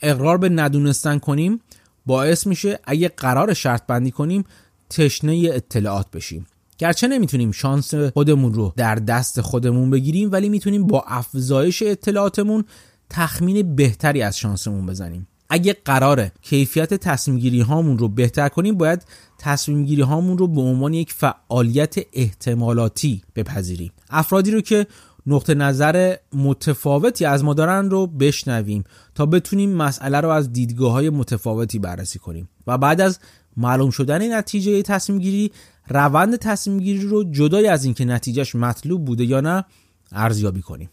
اقرار 0.00 0.38
به 0.38 0.48
ندونستن 0.48 1.18
کنیم 1.18 1.60
باعث 2.06 2.46
میشه 2.46 2.78
اگه 2.84 3.08
قرار 3.08 3.54
شرط 3.54 3.86
بندی 3.86 4.10
کنیم 4.10 4.44
تشنه 4.90 5.50
اطلاعات 5.52 6.10
بشیم. 6.10 6.46
گرچه 6.78 7.08
نمی‌تونیم 7.08 7.52
شانس 7.52 7.94
خودمون 7.94 8.54
رو 8.54 8.72
در 8.76 8.94
دست 8.94 9.40
خودمون 9.40 9.90
بگیریم 9.90 10.32
ولی 10.32 10.48
می‌تونیم 10.48 10.86
با 10.86 11.04
افزایش 11.06 11.82
اطلاعاتمون 11.82 12.64
تخمین 13.10 13.76
بهتری 13.76 14.22
از 14.22 14.38
شانسمون 14.38 14.86
بزنیم. 14.86 15.28
اگه 15.48 15.76
قراره 15.84 16.32
کیفیت 16.42 16.94
تصمیم 16.94 17.38
گیری 17.38 17.60
هامون 17.60 17.98
رو 17.98 18.08
بهتر 18.08 18.48
کنیم 18.48 18.74
باید 18.74 19.04
تصمیم 19.38 19.84
گیری 19.84 20.02
هامون 20.02 20.38
رو 20.38 20.48
به 20.48 20.60
عنوان 20.60 20.94
یک 20.94 21.12
فعالیت 21.12 21.94
احتمالاتی 22.12 23.22
بپذیریم. 23.36 23.92
افرادی 24.10 24.50
رو 24.50 24.60
که 24.60 24.86
نقطه 25.26 25.54
نظر 25.54 26.16
متفاوتی 26.32 27.24
از 27.24 27.44
ما 27.44 27.54
دارن 27.54 27.90
رو 27.90 28.06
بشنویم 28.06 28.84
تا 29.14 29.26
بتونیم 29.26 29.70
مسئله 29.70 30.20
رو 30.20 30.28
از 30.28 30.52
دیدگاه 30.52 30.92
های 30.92 31.10
متفاوتی 31.10 31.78
بررسی 31.78 32.18
کنیم. 32.18 32.48
و 32.66 32.78
بعد 32.78 33.00
از 33.00 33.18
معلوم 33.56 33.90
شدن 33.90 34.38
نتیجه 34.38 34.82
تصمیم 34.82 35.18
گیری 35.18 35.52
روند 35.88 36.36
تصمیم 36.36 36.80
گیری 36.80 37.06
رو 37.06 37.24
جدای 37.24 37.68
از 37.68 37.84
اینکه 37.84 38.04
نتیجهش 38.04 38.54
مطلوب 38.54 39.04
بوده 39.04 39.24
یا 39.24 39.40
نه 39.40 39.64
ارزیابی 40.12 40.62
کنیم. 40.62 40.90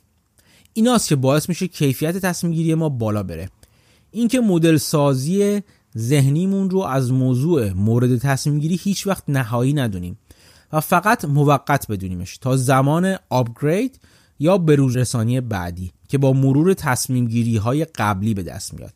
ایناست 0.74 1.08
که 1.08 1.16
باعث 1.16 1.50
میشه 1.50 1.68
کیفیت 1.68 2.18
تصمیم 2.18 2.54
گیری 2.54 2.76
ما 2.76 2.90
بالا 2.90 3.24
بره. 3.24 3.50
اینکه 4.12 4.40
مدل 4.40 4.78
سازی 4.78 5.62
ذهنیمون 5.98 6.70
رو 6.70 6.80
از 6.80 7.12
موضوع 7.12 7.74
مورد 7.74 8.18
تصمیم 8.18 8.60
گیری 8.60 8.76
هیچ 8.76 9.08
وقت 9.08 9.24
نهایی 9.28 9.74
ندونیم 9.74 10.18
و 10.74 10.80
فقط 10.80 11.26
موقت 11.26 11.88
بدونیمش 11.88 12.38
تا 12.38 12.58
زمان 12.58 13.16
آپگرید 13.30 14.00
یا 14.40 14.58
بروز 14.58 14.98
رسانی 14.98 15.42
بعدی 15.42 15.92
که 16.08 16.18
با 16.18 16.34
مرور 16.34 16.74
تصمیم 16.74 17.28
گیری 17.28 17.58
های 17.58 17.86
قبلی 17.86 18.34
به 18.34 18.44
دست 18.44 18.74
میاد. 18.74 18.94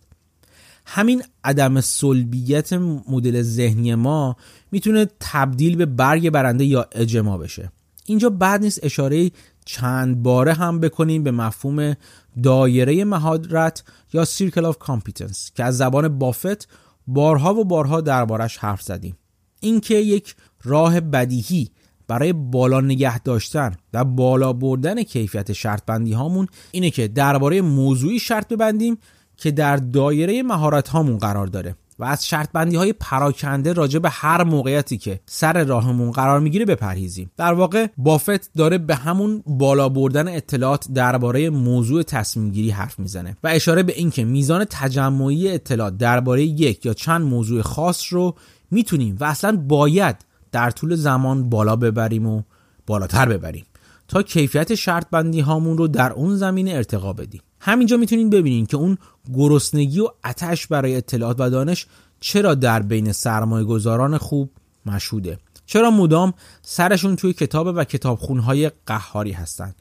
همین 0.85 1.23
عدم 1.43 1.81
سلبیت 1.81 2.73
مدل 2.73 3.41
ذهنی 3.41 3.95
ما 3.95 4.35
می‌تونه 4.71 5.07
تبدیل 5.19 5.75
به 5.75 5.85
برگ 5.85 6.29
برنده 6.29 6.65
یا 6.65 6.87
اجما 6.91 7.37
بشه. 7.37 7.71
اینجا 8.05 8.29
بعد 8.29 8.61
نیست 8.61 8.79
اشاره 8.83 9.31
چند 9.65 10.23
باره 10.23 10.53
هم 10.53 10.79
بکنیم 10.79 11.23
به 11.23 11.31
مفهوم 11.31 11.95
دایره 12.43 13.05
مهارت 13.05 13.83
یا 14.13 14.25
Circle 14.25 14.73
of 14.73 14.75
Competence 14.87 15.51
که 15.55 15.63
از 15.63 15.77
زبان 15.77 16.07
بافت 16.19 16.67
بارها 17.07 17.53
و 17.53 17.65
بارها 17.65 18.01
دربارش 18.01 18.57
حرف 18.57 18.81
زدیم. 18.81 19.17
اینکه 19.59 19.95
یک 19.95 20.35
راه 20.63 20.99
بدیهی 20.99 21.69
برای 22.13 22.33
بالا 22.33 22.81
نگه 22.81 23.19
داشتن 23.19 23.75
و 23.93 24.03
بالا 24.03 24.53
بردن 24.53 25.03
کیفیت 25.03 25.53
شرط 25.53 25.85
بندی 25.85 26.13
هامون 26.13 26.47
اینه 26.71 26.89
که 26.89 27.07
درباره 27.07 27.61
موضوعی 27.61 28.19
شرط 28.19 28.47
ببندیم 28.47 28.97
که 29.37 29.51
در 29.51 29.77
دایره 29.77 30.43
مهارت 30.43 30.89
هامون 30.89 31.17
قرار 31.17 31.47
داره 31.47 31.75
و 31.99 32.03
از 32.03 32.27
شرط 32.27 32.49
بندی 32.51 32.75
های 32.75 32.93
پراکنده 32.93 33.73
راجع 33.73 33.99
به 33.99 34.09
هر 34.09 34.43
موقعیتی 34.43 34.97
که 34.97 35.19
سر 35.25 35.63
راهمون 35.63 36.11
قرار 36.11 36.39
می‌گیره 36.39 36.65
بپرهیزیم. 36.65 37.31
در 37.37 37.53
واقع 37.53 37.87
بافت 37.97 38.53
داره 38.53 38.77
به 38.77 38.95
همون 38.95 39.43
بالا 39.47 39.89
بردن 39.89 40.27
اطلاعات 40.27 40.87
درباره 40.93 41.49
موضوع 41.49 42.03
تصمیم 42.03 42.51
گیری 42.51 42.69
حرف 42.69 42.99
می‌زنه 42.99 43.37
و 43.43 43.47
اشاره 43.47 43.83
به 43.83 43.93
اینکه 43.93 44.25
میزان 44.25 44.65
تجمعی 44.69 45.49
اطلاعات 45.49 45.97
درباره 45.97 46.43
یک 46.43 46.85
یا 46.85 46.93
چند 46.93 47.21
موضوع 47.21 47.61
خاص 47.61 48.13
رو 48.13 48.35
می‌تونیم 48.71 49.17
و 49.19 49.23
اصلا 49.23 49.57
باید 49.57 50.15
در 50.53 50.71
طول 50.71 50.95
زمان 50.95 51.49
بالا 51.49 51.75
ببریم 51.75 52.27
و 52.27 52.41
بالاتر 52.87 53.25
ببریم 53.25 53.65
تا 54.07 54.23
کیفیت 54.23 54.75
شرط 54.75 55.07
بندی 55.11 55.39
هامون 55.39 55.77
رو 55.77 55.87
در 55.87 56.13
اون 56.13 56.35
زمینه 56.35 56.71
ارتقا 56.71 57.13
بدیم. 57.13 57.41
همینجا 57.59 57.97
می‌تونین 57.97 58.29
ببینین 58.29 58.65
که 58.65 58.77
اون 58.77 58.97
گرسنگی 59.33 59.99
و 59.99 60.07
اتش 60.25 60.67
برای 60.67 60.95
اطلاعات 60.95 61.35
و 61.39 61.49
دانش 61.49 61.87
چرا 62.19 62.55
در 62.55 62.81
بین 62.81 63.11
سرمایه 63.11 63.65
گذاران 63.65 64.17
خوب 64.17 64.49
مشهوده؟ 64.85 65.37
چرا 65.65 65.91
مدام 65.91 66.33
سرشون 66.61 67.15
توی 67.15 67.33
کتاب 67.33 67.67
و 67.75 67.83
کتابخونهای 67.83 68.71
قهاری 68.85 69.31
هستن؟ 69.31 69.73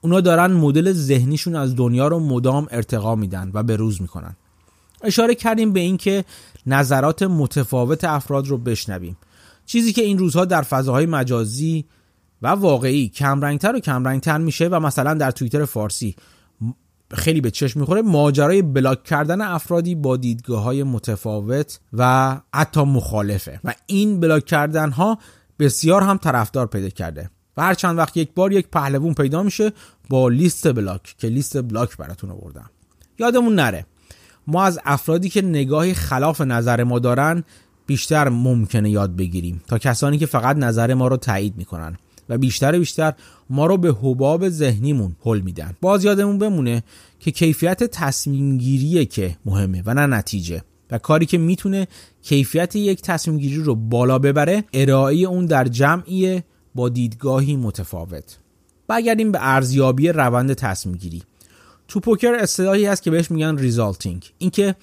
اونا 0.00 0.20
دارن 0.20 0.52
مدل 0.52 0.92
ذهنیشون 0.92 1.56
از 1.56 1.76
دنیا 1.76 2.08
رو 2.08 2.18
مدام 2.18 2.66
ارتقا 2.70 3.14
میدن 3.14 3.50
و 3.54 3.62
به 3.62 3.76
روز 3.76 4.02
می‌کنن. 4.02 4.36
اشاره 5.02 5.34
کردیم 5.34 5.72
به 5.72 5.80
اینکه 5.80 6.24
نظرات 6.66 7.22
متفاوت 7.22 8.04
افراد 8.04 8.46
رو 8.48 8.58
بشنویم. 8.58 9.16
چیزی 9.66 9.92
که 9.92 10.02
این 10.02 10.18
روزها 10.18 10.44
در 10.44 10.62
فضاهای 10.62 11.06
مجازی 11.06 11.84
و 12.42 12.46
واقعی 12.48 13.08
کمرنگتر 13.08 13.76
و 13.76 13.80
کمرنگتر 13.80 14.38
میشه 14.38 14.68
و 14.68 14.80
مثلا 14.80 15.14
در 15.14 15.30
توییتر 15.30 15.64
فارسی 15.64 16.16
خیلی 17.10 17.40
به 17.40 17.50
چشم 17.50 17.80
می‌خوره 17.80 18.02
ماجرای 18.02 18.62
بلاک 18.62 19.04
کردن 19.04 19.40
افرادی 19.40 19.94
با 19.94 20.16
دیدگاه 20.16 20.62
های 20.62 20.82
متفاوت 20.82 21.80
و 21.92 22.36
حتی 22.54 22.80
مخالفه 22.80 23.60
و 23.64 23.74
این 23.86 24.20
بلاک 24.20 24.44
کردن 24.44 24.90
ها 24.90 25.18
بسیار 25.58 26.02
هم 26.02 26.16
طرفدار 26.16 26.66
پیدا 26.66 26.88
کرده 26.88 27.30
و 27.56 27.62
هر 27.62 27.74
چند 27.74 27.98
وقت 27.98 28.16
یک 28.16 28.34
بار 28.34 28.52
یک 28.52 28.68
پهلوون 28.68 29.14
پیدا 29.14 29.42
میشه 29.42 29.72
با 30.08 30.28
لیست 30.28 30.72
بلاک 30.72 31.14
که 31.18 31.28
لیست 31.28 31.62
بلاک 31.62 31.96
براتون 31.96 32.30
آوردم. 32.30 32.70
یادمون 33.18 33.54
نره 33.54 33.86
ما 34.46 34.64
از 34.64 34.80
افرادی 34.84 35.28
که 35.28 35.42
نگاهی 35.42 35.94
خلاف 35.94 36.40
نظر 36.40 36.84
ما 36.84 36.98
دارن 36.98 37.44
بیشتر 37.86 38.28
ممکنه 38.28 38.90
یاد 38.90 39.16
بگیریم 39.16 39.62
تا 39.66 39.78
کسانی 39.78 40.18
که 40.18 40.26
فقط 40.26 40.56
نظر 40.56 40.94
ما 40.94 41.08
رو 41.08 41.16
تایید 41.16 41.56
می‌کنن 41.56 41.96
و 42.28 42.38
بیشتر 42.38 42.78
بیشتر 42.78 43.12
ما 43.50 43.66
رو 43.66 43.76
به 43.76 43.94
حباب 44.02 44.48
ذهنیمون 44.48 45.16
هل 45.24 45.40
میدن. 45.40 45.76
باز 45.80 46.04
یادمون 46.04 46.38
بمونه 46.38 46.82
که 47.20 47.30
کیفیت 47.30 47.84
تصمیم 47.84 48.58
گیریه 48.58 49.04
که 49.04 49.36
مهمه 49.44 49.82
و 49.86 49.94
نه 49.94 50.06
نتیجه. 50.06 50.62
و 50.90 50.98
کاری 50.98 51.26
که 51.26 51.38
می‌تونه 51.38 51.88
کیفیت 52.22 52.76
یک 52.76 53.02
تصمیم 53.02 53.38
گیری 53.38 53.62
رو 53.62 53.74
بالا 53.74 54.18
ببره 54.18 54.64
ارائه 54.72 55.16
اون 55.16 55.46
در 55.46 55.64
جمعی 55.64 56.42
با 56.74 56.88
دیدگاهی 56.88 57.56
متفاوت. 57.56 58.38
برگردیم 58.88 59.32
به 59.32 59.38
ارزیابی 59.42 60.08
روند 60.08 60.54
تصمیم 60.54 60.96
گیری 60.96 61.22
تو 61.88 62.00
پوکر 62.00 62.34
اصطلاحی 62.34 62.86
هست 62.86 63.02
که 63.02 63.10
بهش 63.10 63.30
میگن 63.30 63.58
resulting 63.58 64.30
اینکه 64.38 64.74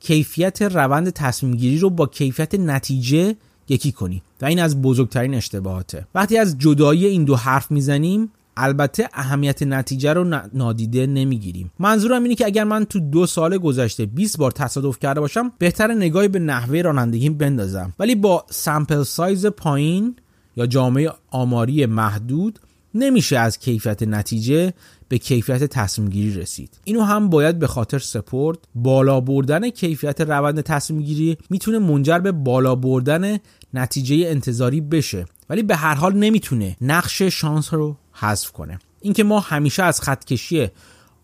کیفیت 0.00 0.62
روند 0.62 1.10
تصمیم 1.10 1.56
گیری 1.56 1.78
رو 1.78 1.90
با 1.90 2.06
کیفیت 2.06 2.54
نتیجه 2.54 3.36
یکی 3.68 3.92
کنی 3.92 4.22
و 4.40 4.46
این 4.46 4.60
از 4.60 4.82
بزرگترین 4.82 5.34
اشتباهاته. 5.34 6.06
وقتی 6.14 6.38
از 6.38 6.58
جدایی 6.58 7.06
این 7.06 7.24
دو 7.24 7.36
حرف 7.36 7.70
می‌زنیم 7.70 8.32
البته 8.56 9.08
اهمیت 9.12 9.62
نتیجه 9.62 10.12
رو 10.12 10.24
نادیده 10.54 11.06
نمی‌گیریم. 11.06 11.70
منظورم 11.78 12.22
اینه 12.22 12.34
که 12.34 12.46
اگر 12.46 12.64
من 12.64 12.84
تو 12.84 13.00
دو 13.00 13.26
سال 13.26 13.58
گذشته 13.58 14.06
20 14.06 14.38
بار 14.38 14.50
تصادف 14.50 14.98
کرده 14.98 15.20
باشم 15.20 15.52
بهتر 15.58 15.94
نگاهی 15.94 16.28
به 16.28 16.38
نحوه 16.38 16.82
رانندگیم 16.82 17.34
بندازم. 17.34 17.94
ولی 17.98 18.14
با 18.14 18.44
سمپل 18.50 19.02
سایز 19.02 19.46
پایین 19.46 20.16
یا 20.56 20.66
جامعه 20.66 21.10
آماری 21.30 21.86
محدود 21.86 22.58
نمیشه 22.94 23.38
از 23.38 23.58
کیفیت 23.58 24.02
نتیجه 24.02 24.72
به 25.08 25.18
کیفیت 25.18 25.64
تصمیم 25.64 26.08
گیری 26.08 26.40
رسید. 26.40 26.80
اینو 26.84 27.02
هم 27.02 27.28
باید 27.28 27.58
به 27.58 27.66
خاطر 27.66 27.98
سپورت 27.98 28.58
بالا 28.74 29.20
بردن 29.20 29.70
کیفیت 29.70 30.20
روند 30.20 30.60
تصمیم 30.60 31.02
گیری 31.02 31.38
می‌تونه 31.50 31.78
منجر 31.78 32.18
به 32.18 32.32
بالا 32.32 32.74
بردن 32.74 33.38
نتیجه 33.74 34.28
انتظاری 34.28 34.80
بشه 34.80 35.26
ولی 35.50 35.62
به 35.62 35.76
هر 35.76 35.94
حال 35.94 36.16
نمی‌تونه 36.16 36.76
نقش 36.80 37.22
شانس 37.22 37.74
رو 37.74 37.96
حذف 38.12 38.52
کنه. 38.52 38.78
اینکه 39.00 39.24
ما 39.24 39.40
همیشه 39.40 39.82
از 39.82 40.00
خط 40.00 40.24
کشی 40.24 40.68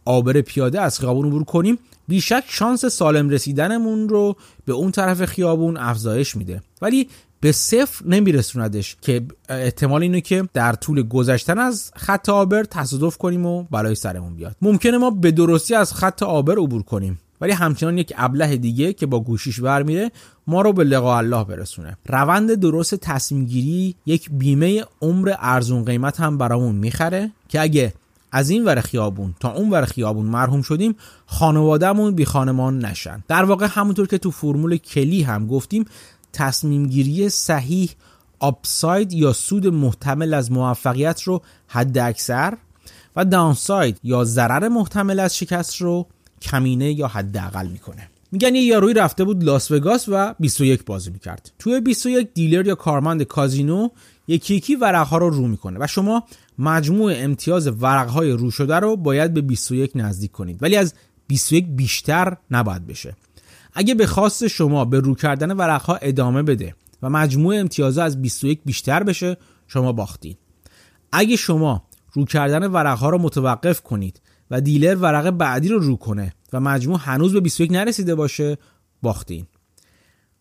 آبر 0.04 0.40
پیاده 0.40 0.80
از 0.80 1.00
خیابون 1.00 1.26
عبور 1.26 1.44
کنیم 1.44 1.78
بیشک 2.09 2.44
شانس 2.49 2.85
سالم 2.85 3.28
رسیدنمون 3.28 4.09
رو 4.09 4.37
به 4.64 4.73
اون 4.73 4.90
طرف 4.90 5.25
خیابون 5.25 5.76
افزایش 5.76 6.37
میده. 6.37 6.62
ولی 6.83 7.09
به 7.44 7.52
صفر 7.52 8.06
نمیرسوندش 8.06 8.96
که 9.00 9.22
احتمال 9.48 10.02
اینه 10.02 10.20
که 10.20 10.48
در 10.52 10.72
طول 10.72 11.02
گذشتن 11.02 11.58
از 11.58 11.90
خط 11.96 12.28
آبر 12.28 12.64
تصادف 12.64 13.16
کنیم 13.16 13.46
و 13.46 13.62
بلای 13.62 13.94
سرمون 13.94 14.34
بیاد. 14.34 14.56
ممکنه 14.62 14.98
ما 14.98 15.10
به 15.10 15.30
درستی 15.30 15.74
از 15.74 15.94
خط 15.94 16.22
آبر 16.22 16.58
عبور 16.58 16.82
کنیم 16.82 17.20
ولی 17.40 17.52
همچنان 17.52 17.98
یک 17.98 18.12
ابله 18.16 18.56
دیگه 18.56 18.92
که 18.92 19.06
با 19.06 19.20
گوشیش 19.20 19.60
برمیره 19.60 20.10
ما 20.46 20.62
رو 20.62 20.72
به 20.72 20.84
لقا 20.84 21.18
الله 21.18 21.44
برسونه. 21.44 21.96
روند 22.06 22.54
درست 22.54 22.94
تصمیم 22.94 23.44
گیری 23.44 23.94
یک 24.06 24.30
بیمه 24.30 24.85
عمر 25.02 25.35
ارزون 25.38 25.85
قیمت 25.85 26.20
هم 26.20 26.38
برامون 26.38 26.74
می‌خره 26.74 27.30
که 27.48 27.61
اگه 27.61 27.94
از 28.33 28.50
این 28.50 28.64
ور 28.64 28.80
خیابون 28.80 29.35
تا 29.40 29.52
اون 29.52 29.70
ور 29.70 29.85
خیابون 29.85 30.26
مرحوم 30.26 30.62
شدیم 30.62 30.96
خانوادهمون 31.26 32.14
بی 32.14 32.24
خانمان 32.24 32.85
نشن. 32.85 33.24
در 33.28 33.44
واقع 33.44 33.66
همونطور 33.70 34.07
که 34.07 34.18
تو 34.18 34.30
فرمول 34.30 34.76
کلی 34.76 35.22
هم 35.22 35.46
گفتیم 35.46 35.85
تصمیم 36.35 36.87
گیری 36.87 37.29
صحیح 37.29 37.90
آپساید 38.38 39.12
یا 39.12 39.33
سود 39.33 39.66
محتمل 39.66 40.35
از 40.35 40.53
موفقیت 40.53 41.23
رو 41.23 41.42
حد 41.66 41.99
اکثر 41.99 42.57
و 43.16 43.25
داونساید 43.25 44.01
یا 44.03 44.25
ضرر 44.25 44.68
محتمل 44.68 45.20
از 45.20 45.37
شکست 45.37 45.77
رو 45.77 46.07
کمینه 46.42 46.92
یا 46.92 47.09
حداقل 47.09 47.66
می‌کنه. 47.66 48.09
میگن 48.33 48.55
یه 48.55 48.62
یاروی 48.62 48.94
رفته 48.94 49.25
بود 49.25 49.44
لاس 49.44 49.70
وگاس 49.70 50.09
و 50.09 50.35
21 50.40 50.85
بازی 50.85 51.11
می‌کرد. 51.11 51.53
توی 51.59 51.81
21 51.81 52.35
دیلر 52.35 52.66
یا 52.66 52.75
کارمند 52.75 53.23
کازینو 53.23 53.88
یکی 54.29 54.55
یکی 54.55 54.77
ورقها 54.77 55.18
رو 55.18 55.31
رو 55.31 55.49
می‌کنه 55.49 55.79
و 55.81 55.87
شما 55.87 56.25
مجموع 56.59 57.12
امتیاز 57.16 57.83
ورقهای 57.83 58.31
رو 58.31 58.51
شده 58.51 58.75
رو 58.75 58.97
باید 58.97 59.35
به 59.35 59.40
21 59.40 59.92
نزدیک 59.94 60.33
کنید. 60.33 60.62
ولی 60.62 60.77
از 60.77 60.94
21 61.27 61.66
بیشتر 61.68 62.37
نباید 62.51 62.87
بشه. 62.87 63.16
اگه 63.74 63.94
به 63.94 64.06
خواست 64.06 64.46
شما 64.46 64.84
به 64.84 65.00
رو 65.00 65.14
کردن 65.14 65.52
ورقها 65.52 65.96
ادامه 65.96 66.42
بده 66.42 66.74
و 67.02 67.10
مجموع 67.10 67.56
امتیازها 67.56 68.04
از 68.04 68.22
21 68.22 68.60
بیشتر 68.64 69.02
بشه 69.02 69.37
شما 69.68 69.92
باختید 69.92 70.38
اگه 71.12 71.37
شما 71.37 71.84
رو 72.12 72.24
کردن 72.24 72.66
ورقها 72.66 73.10
رو 73.10 73.18
متوقف 73.18 73.80
کنید 73.80 74.20
و 74.50 74.60
دیلر 74.60 74.94
ورق 74.94 75.30
بعدی 75.30 75.68
رو 75.68 75.78
رو 75.78 75.96
کنه 75.96 76.32
و 76.52 76.60
مجموع 76.60 77.00
هنوز 77.00 77.32
به 77.32 77.40
21 77.40 77.72
نرسیده 77.72 78.14
باشه 78.14 78.58
باختین. 79.02 79.46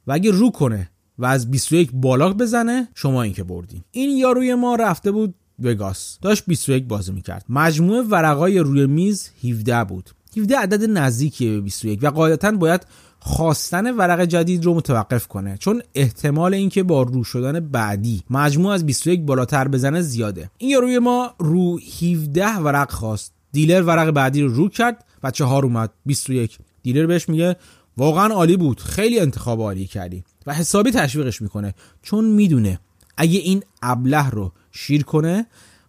و 0.07 0.11
اگه 0.11 0.31
رو 0.31 0.51
کنه 0.51 0.89
و 1.17 1.25
از 1.25 1.51
21 1.51 1.89
بالا 1.93 2.33
بزنه 2.33 2.87
شما 2.95 3.21
این 3.21 3.33
که 3.33 3.43
بردین. 3.43 3.83
این 3.91 4.17
یاروی 4.17 4.55
ما 4.55 4.75
رفته 4.75 5.11
بود 5.11 5.35
وگاس. 5.59 6.17
داشت 6.21 6.43
21 6.47 6.87
بازی 6.87 7.11
می‌کرد. 7.11 7.45
مجموع 7.49 8.05
ورقای 8.09 8.59
روی 8.59 8.87
میز 8.87 9.29
17 9.43 9.83
بود. 9.83 10.09
17 10.37 10.57
عدد 10.57 10.89
نزدیکیه 10.89 11.51
به 11.51 11.61
21 11.61 11.99
و 12.01 12.09
قاعدتا 12.09 12.51
باید 12.51 12.85
خواستن 13.25 13.95
ورق 13.95 14.25
جدید 14.25 14.65
رو 14.65 14.73
متوقف 14.73 15.27
کنه. 15.27 15.57
چون 15.57 15.81
احتمال 15.95 16.53
اینکه 16.53 16.83
با 16.83 17.03
رو 17.03 17.23
شدن 17.23 17.59
بعدی 17.59 18.23
مجموع 18.29 18.73
از 18.73 18.85
21 18.85 19.21
بالاتر 19.21 19.67
بزنه 19.67 20.01
زیاده. 20.01 20.49
این 20.57 20.69
یاروی 20.69 20.99
ما 20.99 21.33
رو 21.39 21.79
17 22.01 22.57
ورق 22.57 22.91
خواست. 22.91 23.33
دیلر 23.51 23.81
ورق 23.81 24.11
بعدی 24.11 24.41
رو 24.41 24.53
رو 24.53 24.69
کرد 24.69 25.05
و 25.23 25.31
چهار 25.31 25.65
اومد. 25.65 25.91
21 26.05 26.57
دیلر 26.83 27.05
بهش 27.05 27.29
میگه 27.29 27.55
واقعا 27.97 28.27
عالی 28.33 28.57
بود. 28.57 28.79
خیلی 28.79 29.19
انتخاب 29.19 29.61
عالی 29.61 29.87
کردی. 29.87 30.23
و 30.47 30.53
حسابی 30.53 30.91
تشویقش 30.91 31.41
می‌کنه. 31.41 31.73
چون 32.01 32.25
می‌دونه 32.25 32.79
اگه 33.17 33.39
این 33.39 33.63
ابله 33.81 34.29
رو 34.29 34.51
شیر 34.71 35.03
کنه 35.03 35.45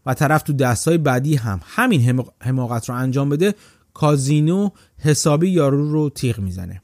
و 0.07 0.15
طرف 0.15 0.43
تو 0.43 0.53
دستای 0.53 0.99
بعدی 0.99 1.37
هم 1.37 1.61
همین 1.65 2.21
حماقت 2.41 2.89
رو 2.89 2.95
انجام 2.95 3.29
بده 3.29 3.55
کازینو 3.95 4.71
حسابی 4.99 5.49
یارو 5.49 5.93
رو 5.93 6.11
تیغ 6.11 6.39
می‌زنه. 6.39 6.81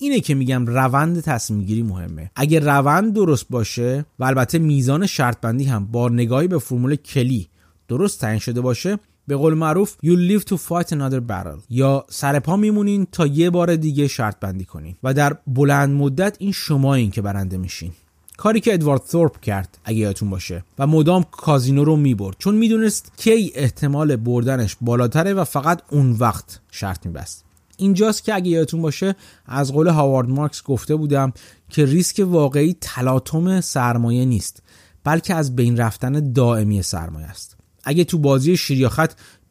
اینه 0.00 0.20
که 0.20 0.34
میگم 0.34 0.66
روند 0.66 1.20
تصمیم 1.20 1.64
گیری 1.64 1.82
مهمه. 1.82 2.30
اگه 2.36 2.58
روند 2.58 3.14
درست 3.14 3.46
باشه 3.50 4.04
و 4.18 4.24
البته 4.24 4.58
میزان 4.58 5.06
شرط 5.06 5.40
بندی 5.40 5.64
هم 5.64 5.86
با 5.86 6.08
نگاهی 6.08 6.48
به 6.48 6.58
فرمول 6.58 6.96
کلی 6.96 7.48
درست 7.88 8.20
تعیین 8.20 8.38
شده 8.38 8.60
باشه 8.60 8.98
به 9.26 9.36
قول 9.36 9.54
معروف 9.54 9.94
you 10.04 10.08
live 10.08 10.42
to 10.42 10.54
fight 10.54 10.88
another 10.88 11.20
battle. 11.30 11.60
یا 11.70 12.04
سرپا 12.08 12.56
میمونین 12.56 13.06
تا 13.12 13.26
یه 13.26 13.50
بار 13.50 13.76
دیگه 13.76 14.08
شرط 14.08 14.40
بندی 14.40 14.64
کنین. 14.64 14.94
و 15.02 15.14
در 15.14 15.36
بلند 15.46 15.90
مدت 15.90 16.36
این 16.38 16.52
شما 16.52 16.94
این 16.94 17.10
که 17.10 17.22
برنده 17.22 17.56
میشین. 17.56 17.92
کاری 18.36 18.60
که 18.60 18.74
ادوارد 18.74 19.02
ثورپ 19.02 19.40
کرد 19.40 19.78
اگه 19.84 19.98
یادتون 19.98 20.30
باشه. 20.30 20.64
و 20.78 20.86
مدام 20.86 21.24
کازینو 21.30 21.84
رو 21.84 21.96
می‌برد. 21.96 22.36
چون 22.38 22.54
می‌دونست 22.54 23.12
کی 23.16 23.52
احتمال 23.54 24.16
بردنش 24.16 24.76
بالاتره 24.80 25.34
و 25.34 25.44
فقط 25.44 25.82
اون 25.90 26.12
وقت 26.12 26.60
شرط 26.70 27.06
میبست. 27.06 27.44
اینجاست 27.78 28.24
که 28.24 28.34
اگه 28.34 28.50
یادتون 28.50 28.82
باشه 28.82 29.14
از 29.46 29.72
قول 29.72 29.88
هاوارد 29.88 30.28
مارکس 30.28 30.62
گفته 30.62 30.96
بودم 30.96 31.32
که 31.70 31.84
ریسک 31.84 32.22
واقعی 32.26 32.76
تلاطم 32.80 33.60
سرمایه 33.60 34.24
نیست 34.24 34.62
بلکه 35.04 35.34
از 35.34 35.56
بین 35.56 35.76
رفتن 35.76 36.32
دائمی 36.32 36.82
سرمایه 36.82 37.26
است. 37.26 37.56
اگه 37.84 38.04
تو 38.04 38.18
بازی 38.18 38.56
شیر 38.56 38.88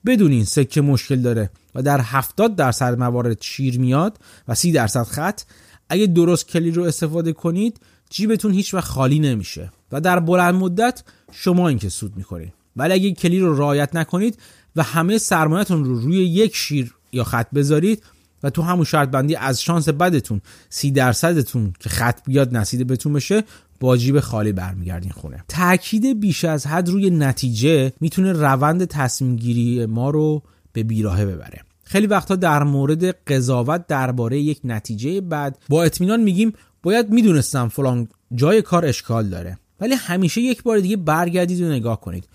بدونین 0.06 0.46
سکه 0.46 0.82
مشکل 0.82 1.16
داره 1.16 1.50
و 1.76 1.82
در 1.82 2.02
70 2.02 2.56
درصد 2.56 3.00
موارد 3.00 3.42
شیر 3.42 3.80
میاد 3.80 4.20
و 4.48 4.56
30 4.56 4.72
درصد 4.72 5.04
خط 5.04 5.42
اگه 5.90 6.06
درست 6.06 6.48
کلی 6.48 6.72
رو 6.72 6.84
استفاده 6.84 7.34
کنید 7.34 7.80
جیبتون 8.10 8.52
هیچ 8.52 8.74
وقت 8.74 8.88
خالی 8.88 9.20
نمیشه 9.20 9.72
و 9.92 10.02
در 10.02 10.20
بلند 10.20 10.56
مدت 10.56 11.04
شما 11.32 11.68
این 11.68 11.80
که 11.80 11.90
سود 11.90 12.18
می‌کنید 12.18 12.54
ولی 12.76 12.94
اگه 12.94 13.12
کلی 13.12 13.40
رو 13.40 13.58
رعایت 13.58 13.96
نکنید 13.96 14.38
و 14.76 14.84
همه 14.84 15.18
سرمایهتون 15.18 15.86
رو 15.86 16.00
روی 16.00 16.18
یک 16.18 16.56
شیر 16.56 16.94
یا 17.12 17.24
خط 17.24 17.48
بذارید 17.54 18.04
و 18.44 18.50
تو 18.50 18.62
همون 18.62 18.84
شرط 18.84 19.10
بندی 19.10 19.36
از 19.36 19.62
شانس 19.62 19.90
بدتون 19.90 20.42
سی 20.70 20.92
درصدتون 20.92 21.74
که 21.80 21.90
خط 21.90 22.20
بیاد 22.26 22.58
نصیده 22.58 22.84
بهتون 22.84 23.14
بشه 23.14 23.44
با 23.80 23.98
جیب 23.98 24.20
خالی 24.20 24.52
برمیگردین 24.52 25.12
خونه. 25.12 25.44
تاکید 25.48 26.20
بیش 26.20 26.46
از 26.46 26.68
حد 26.68 26.90
روی 26.90 27.10
نتیجه 27.10 27.94
می‌تونه 28.00 28.34
روند 28.34 28.86
تصمیم 28.86 29.36
گیری 29.36 29.86
ما 29.86 30.10
رو 30.10 30.44
به 30.74 30.84
بیراهه 30.84 31.26
ببره. 31.26 31.62
خیلی 31.84 32.08
وقتا 32.08 32.36
در 32.36 32.64
مورد 32.64 33.06
قضاوت 33.06 33.88
درباره 33.88 34.40
یک 34.40 34.60
نتیجه 34.64 35.22
بعد 35.22 35.58
با 35.70 35.84
اطمینان 35.84 36.24
میگیم 36.24 36.54
باید 36.84 37.10
می‌دونستم 37.10 37.68
فلان 37.68 38.08
جای 38.36 38.62
کار 38.62 38.86
اشکال 38.86 39.30
داره. 39.30 39.58
ولی 39.80 39.94
همیشه 39.94 40.42
یک 40.42 40.64
بار 40.64 40.80
دیگه 40.80 40.98
برگردید 40.98 41.62
و 41.62 41.70
نگاه 41.70 42.02
کنید. 42.02 42.28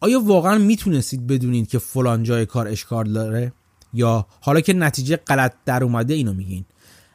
آیا 0.00 0.20
واقعا 0.20 0.58
می‌تونستید 0.58 1.26
بدونید 1.26 1.68
که 1.68 1.78
فلان 1.78 2.22
جای 2.22 2.46
کار 2.46 2.68
اشکال 2.68 3.12
داره؟ 3.12 3.52
یا 3.96 4.26
حالا 4.40 4.60
که 4.60 4.72
نتیجه 4.72 5.16
غلط 5.16 5.52
در 5.64 5.84
اومده 5.84 6.14
اینو 6.14 6.32
میگین. 6.34 6.64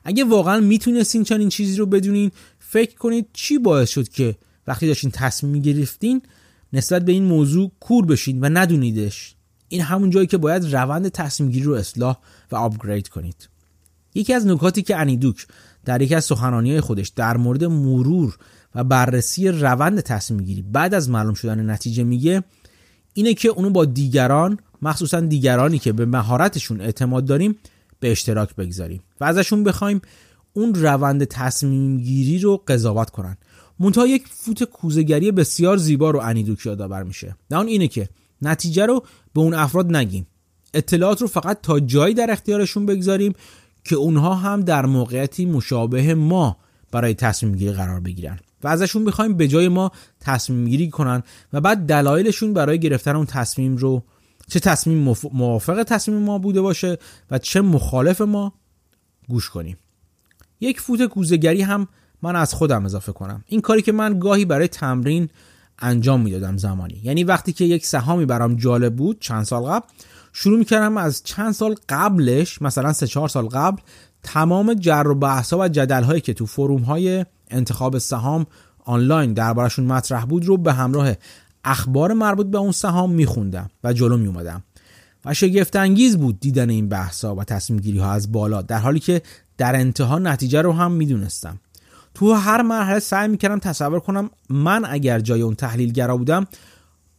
اگه 0.04 0.24
واقعا 0.24 0.60
می‌تونستین 0.60 1.24
چنین 1.24 1.50
چیزی 1.50 1.78
رو 1.78 1.86
بدونین 1.86 2.32
فکر 2.60 2.96
کنید 2.96 3.28
چی 3.34 3.58
باعث 3.58 3.90
شد 3.90 4.10
که 4.10 4.36
وقتی 4.68 4.88
داشتین 4.88 5.12
تصمیم 5.12 5.52
می‌گرفتین 5.52 6.22
نسبت 6.74 7.06
به 7.06 7.12
این 7.12 7.24
موضوع 7.24 7.72
کور 7.80 8.06
بشین 8.06 8.40
و 8.42 8.50
ندونیدش. 8.50 9.36
این 9.70 9.82
همون 9.82 10.10
جایی 10.10 10.28
که 10.28 10.38
باید 10.38 10.76
روند 10.76 11.10
تصمیم 11.10 11.52
گیری 11.52 11.66
رو 11.66 11.74
اصلاح 11.74 12.18
و 12.52 12.56
آپگرید 12.56 13.08
کنید. 13.08 13.50
یکی 14.16 14.34
از 14.34 14.48
نکاتی 14.48 14.82
که 14.82 14.98
انیدوک 14.98 15.48
در 15.86 16.02
یکی 16.02 16.16
از 16.16 16.26
سخنانی 16.26 16.82
خودش 16.82 17.08
در 17.10 17.38
مورد 17.38 17.64
مرور 17.64 18.38
و 18.76 18.84
بررسی 18.84 19.48
روند 19.48 20.00
تصمیم 20.00 20.44
گیری 20.44 20.62
بعد 20.62 20.94
از 20.94 21.10
معلوم 21.10 21.34
شدن 21.34 21.70
نتیجه 21.70 22.04
میگه 22.04 22.44
اینه 23.14 23.34
که 23.34 23.50
اونو 23.50 23.70
با 23.70 23.86
دیگران 23.86 24.60
مخصوصا 24.82 25.20
دیگرانی 25.20 25.80
که 25.80 25.92
به 25.94 26.06
مهارتشون 26.06 26.82
اعتماد 26.82 27.26
داریم 27.26 27.56
به 28.00 28.12
اشتراک 28.12 28.56
بگذاریم 28.56 29.04
و 29.22 29.26
ازشون 29.26 29.64
بخوایم 29.64 30.02
اون 30.54 30.74
روند 30.74 31.24
تصمیم 31.24 31.98
گیری 31.98 32.40
رو 32.40 32.64
قضاوت 32.68 33.10
کنن. 33.10 33.38
منتها 33.80 34.08
یک 34.08 34.24
فوت 34.28 34.64
کوزگری 34.64 35.32
بسیار 35.32 35.78
زیبا 35.78 36.12
رو 36.12 36.20
انیدوک 36.20 36.66
یادآور 36.66 37.04
میشه. 37.04 37.36
نه 37.52 37.58
اون 37.58 37.68
اینه 37.68 37.88
که 37.88 38.10
نتیجه 38.42 38.86
رو 38.86 39.04
به 39.34 39.42
اون 39.42 39.54
افراد 39.54 39.96
نگیم. 39.96 40.28
اطلاعات 40.74 41.22
رو 41.22 41.28
فقط 41.28 41.62
تا 41.62 41.80
جایی 41.80 42.14
در 42.14 42.32
اختیارشون 42.32 42.86
بگذاریم 42.86 43.34
که 43.84 43.96
اونها 43.96 44.36
هم 44.36 44.62
در 44.62 44.86
موقعیتی 44.86 45.46
مشابه 45.46 46.16
ما 46.16 46.58
برای 46.92 47.14
تصمیم 47.14 47.56
گیری 47.56 47.72
قرار 47.72 48.00
بگیرن. 48.00 48.40
و 48.64 48.68
ازشون 48.68 49.06
بخوایم 49.06 49.34
به 49.34 49.48
جای 49.48 49.68
ما 49.68 49.92
تصمیم 50.20 50.66
گیری 50.66 50.90
کنن 50.90 51.24
و 51.54 51.62
بعد 51.62 51.78
دلایلشون 51.78 52.54
برای 52.54 52.80
گرفتن 52.80 53.16
اون 53.16 53.26
تصمیم 53.26 53.78
رو 53.78 54.04
چه 54.52 54.60
تصمیم 54.60 55.16
موافق 55.34 55.84
تصمیم 55.84 56.18
ما 56.18 56.38
بوده 56.38 56.62
باشه 56.62 56.98
و 57.32 57.38
چه 57.38 57.62
مخالف 57.62 58.22
ما 58.22 58.54
گوش 59.30 59.50
کنیم. 59.50 59.78
یک 60.62 60.82
فوت 60.82 61.06
کوزگری 61.06 61.62
هم 61.62 61.88
من 62.22 62.36
از 62.36 62.54
خودم 62.54 62.86
اضافه 62.86 63.12
کنم. 63.12 63.44
این 63.48 63.62
کاری 63.62 63.82
که 63.82 63.92
من 63.92 64.20
گاهی 64.20 64.46
برای 64.46 64.68
تمرین 64.68 65.30
انجام 65.80 66.22
می‌دادم 66.22 66.58
زمانی. 66.58 67.02
یعنی 67.04 67.24
وقتی 67.24 67.54
که 67.54 67.66
یک 67.66 67.86
سهامی 67.86 68.26
برام 68.26 68.56
جالب 68.56 68.96
بود 68.96 69.20
چند 69.20 69.44
سال 69.44 69.64
قبل 69.64 69.86
شروع 70.34 70.60
می‌کردم 70.60 70.98
از 70.98 71.24
چند 71.24 71.54
سال 71.54 71.76
قبلش 71.90 72.62
مثلا 72.62 72.94
سه 72.94 73.08
چهار 73.08 73.30
سال 73.30 73.48
قبل 73.48 73.82
تمام 74.24 74.74
جر 74.74 75.08
و 75.08 75.16
بحث 75.16 75.54
و 75.54 75.68
جدل 75.68 76.04
هایی 76.04 76.22
که 76.22 76.34
تو 76.34 76.46
فروم 76.46 76.82
های 76.82 77.26
انتخاب 77.52 77.98
سهام 77.98 78.46
آنلاین 78.86 79.34
دربارشون 79.34 79.86
مطرح 79.86 80.26
بود 80.26 80.46
رو 80.46 80.58
به 80.58 80.74
همراه 80.74 81.14
اخبار 81.66 82.14
مربوط 82.14 82.48
به 82.48 82.58
اون 82.58 82.72
سهام 82.72 83.12
میخوندم 83.12 83.70
و 83.84 83.94
جلو 83.94 84.18
میومدم 84.18 84.64
و 85.26 85.34
شگفت 85.34 85.76
انگیز 85.76 86.18
بود 86.18 86.40
دیدن 86.40 86.70
این 86.70 86.90
بحثا 86.90 87.36
و 87.36 87.44
تصمیم 87.44 87.80
گیری 87.80 87.98
ها 87.98 88.12
از 88.12 88.32
بالا 88.32 88.62
در 88.62 88.78
حالی 88.78 89.00
که 89.00 89.22
در 89.58 89.76
انتها 89.76 90.20
نتیجه 90.20 90.62
رو 90.62 90.74
هم 90.74 90.92
می‌دونستم. 90.92 91.60
تو 92.14 92.34
هر 92.34 92.62
مرحله 92.62 93.00
سعی 93.00 93.28
می‌کردم 93.28 93.60
تصور 93.60 94.00
کنم 94.00 94.30
من 94.50 94.86
اگر 94.86 95.20
جای 95.20 95.42
اون 95.42 95.56
تحلیلگرا 95.56 96.18
بودم 96.18 96.48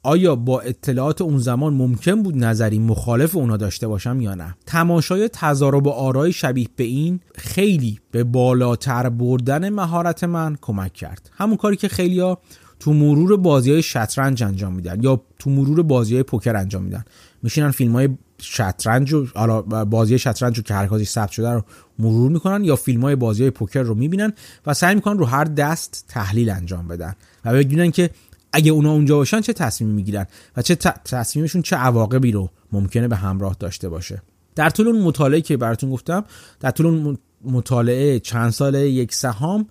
آیا 0.02 0.37
با 0.37 0.61
اطلاعات 0.61 1.22
اون 1.22 1.38
زمان 1.38 1.74
ممکن 1.74 2.22
بود 2.22 2.37
نظری 2.37 2.78
مخالف 2.78 3.37
اونا 3.37 3.57
داشته 3.57 3.88
باشم 3.88 4.20
یا 4.20 4.35
نه؟ 4.35 4.55
تماشای 4.66 5.28
تضارب 5.28 5.88
آرای 5.88 6.33
شبیه 6.33 6.68
به 6.76 6.85
این 6.85 7.20
خیلی 7.35 8.00
به 8.11 8.24
بالاتر 8.24 9.09
بردن 9.09 9.68
مهارت 9.68 10.24
من 10.24 10.57
کمک 10.61 10.92
کرد. 10.92 11.31
همون 11.33 11.57
کاری 11.57 11.76
که 11.76 11.88
خیلیا 11.88 12.38
تو 12.83 12.92
مرور 12.92 13.37
بازی 13.37 13.73
های 13.73 13.83
شطرنج 13.83 14.42
انجام 14.42 14.73
میدن 14.73 15.03
یا 15.03 15.23
تو 15.38 15.51
مرور 15.51 15.83
بازی 15.83 16.14
های 16.14 16.23
پوکر 16.23 16.57
انجام 16.57 16.83
میدن. 16.83 17.05
میشینن 17.42 17.71
فیلم 17.71 17.92
های 17.92 18.09
شطرنج 18.38 19.12
و 19.12 19.85
بازی 19.85 20.18
شطرنج 20.18 20.57
رو 20.57 20.62
که 20.62 20.75
حرکاتش 20.75 21.09
ثبت 21.09 21.31
شده 21.31 21.51
رو 21.51 21.64
مرور 21.99 22.31
می‌کنن 22.31 22.64
یا 22.64 22.77
فیلم 22.77 23.01
های 23.01 23.16
بازی 23.16 23.42
های 23.42 23.51
پوکر 23.51 23.83
رو 23.83 23.95
می‌بینن 23.95 24.33
و 24.66 24.75
سعی 24.75 24.95
می‌کنن 24.95 25.18
رو 25.18 25.25
هر 25.25 25.45
دست 25.45 26.05
تحلیل 26.09 26.51
انجام 26.51 26.88
بدن 26.88 27.14
و 27.45 27.53
ببینن 27.53 27.90
که 27.90 28.11
اگه 28.53 28.73
اونا 28.73 28.92
اونجا 28.92 29.16
باشن 29.16 29.40
چه 29.40 29.53
تصمیمی 29.53 29.95
می‌گیرن 29.95 30.27
و 30.57 30.62
چه 30.62 30.75
تصمیمشون 31.05 31.62
چه 31.62 31.77
عواقبی 31.77 32.33
رو 32.33 32.51
ممکنه 32.73 33.09
به 33.09 33.16
همراه 33.16 33.57
داشته 33.59 33.88
باشه. 33.88 34.23
در 34.55 34.71
طول 34.71 34.88
اون 34.88 35.03
مطالعه 35.03 35.40
که 35.40 35.57
براتون 35.57 35.90
گفتم 35.90 36.25
در 36.61 36.71
طول 36.71 36.87
اون 36.87 37.18
مطالعه 37.45 38.21
چند 38.21 38.51
ساله 38.51 38.90
یک 38.90 39.14
سهام 39.14 39.66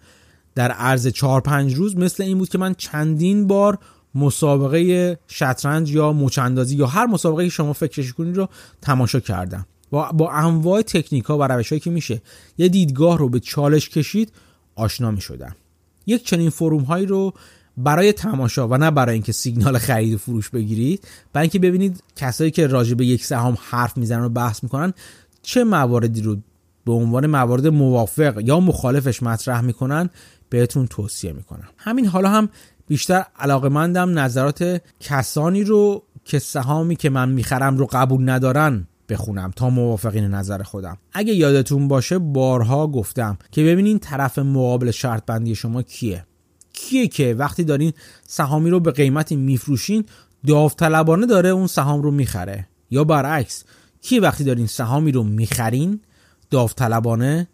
در 0.56 0.72
عرض 0.72 1.08
4 1.08 1.42
5 1.42 1.76
روز 1.76 1.98
مثل 1.98 2.24
این 2.24 2.38
بود 2.38 2.50
که 2.50 2.58
من 2.58 2.74
چندین 2.74 3.48
بار 3.48 3.78
مسابقه 4.16 5.20
شطرنج 5.28 5.92
یا 5.92 6.14
مچندازی 6.14 6.76
یا 6.76 6.88
هر 6.88 7.06
مسابقه 7.06 7.44
که 7.44 7.50
شما 7.50 7.74
فکرش 7.74 8.14
کنید 8.14 8.38
رو 8.38 8.48
تماشا 8.82 9.20
کردم. 9.20 9.66
با 9.92 10.12
با 10.12 10.32
انواع 10.32 10.82
تکنیک 10.82 11.26
ها 11.26 11.38
و 11.38 11.44
روش 11.44 11.74
که 11.74 11.90
میشه 11.90 12.22
یه 12.58 12.70
دیدگاه 12.70 13.18
رو 13.18 13.30
به 13.30 13.40
چالش 13.40 13.90
کشید 13.90 14.32
آشنا 14.76 15.12
می 15.12 15.22
شدم 15.22 15.56
یک 16.06 16.26
چنین 16.26 16.50
فروم 16.50 16.84
هایی 16.84 17.06
رو 17.06 17.34
برای 17.78 18.14
تماشا 18.14 18.68
و 18.68 18.78
نه 18.78 18.92
برای 18.92 19.14
اینکه 19.14 19.32
سیگنال 19.32 19.78
خرید 19.78 20.14
و 20.14 20.18
فروش 20.18 20.50
بگیرید 20.50 21.08
برای 21.34 21.44
اینکه 21.44 21.60
ببینید 21.60 22.04
کسایی 22.16 22.52
که 22.52 22.68
راجع 22.68 22.94
به 22.94 23.06
یک 23.06 23.26
سهام 23.26 23.58
حرف 23.62 23.98
می‌زنن 23.98 24.24
و 24.24 24.30
بحث 24.30 24.64
می‌کنن 24.64 24.94
چه 25.42 25.64
مواردی 25.64 26.22
رو 26.22 26.38
به 26.86 26.92
عنوان 26.92 27.28
موارد 27.28 27.68
موافق 27.68 28.40
یا 28.40 28.60
مخالفش 28.60 29.24
مطرح 29.24 29.62
می‌کنن 29.62 30.10
بهتون 30.50 30.88
توصیه 30.88 31.34
می‌کنم. 31.34 31.70
همین 31.78 32.06
حالا 32.06 32.30
هم 32.30 32.50
بیشتر 32.88 33.26
علاقمندم 33.40 34.20
نظرات 34.20 34.82
کسانی 35.00 35.64
رو 35.64 36.04
که 36.26 36.40
سهامی 36.40 36.96
که 36.96 37.10
من 37.10 37.30
می‌خرم 37.30 37.78
رو 37.78 37.88
قبول 37.92 38.30
ندارن 38.30 38.88
بخونم 39.10 39.52
تا 39.56 39.70
موافقین 39.70 40.24
نظر 40.24 40.64
خودم. 40.64 40.98
اگه 41.14 41.34
یادتون 41.34 41.88
باشه 41.88 42.20
بارها 42.20 42.88
گفتم 42.88 43.38
که 43.52 43.64
ببینین 43.64 44.00
طرف 44.00 44.40
مقابل 44.40 44.92
شرط 44.92 45.26
بندی 45.26 45.56
شما 45.56 45.82
کیه؟ 45.82 46.26
کیه 46.74 47.08
که 47.08 47.36
وقتی 47.40 47.64
دارین 47.64 47.94
سهامی 48.28 48.70
رو 48.70 48.80
به 48.80 48.92
قیمتی 48.92 49.36
میفروشین 49.36 50.06
داوطلبانه 50.48 51.26
داره 51.26 51.50
اون 51.50 51.68
سهام 51.68 52.02
رو 52.02 52.12
می‌خره؟ 52.12 52.68
یا 52.92 53.04
برعکس 53.04 53.64
کی 54.02 54.20
وقتی 54.20 54.44
دارین 54.44 54.68
سهامی 54.68 55.12
رو 55.12 55.24
می‌خرین 55.24 56.00
داوطلبانه 56.52 57.48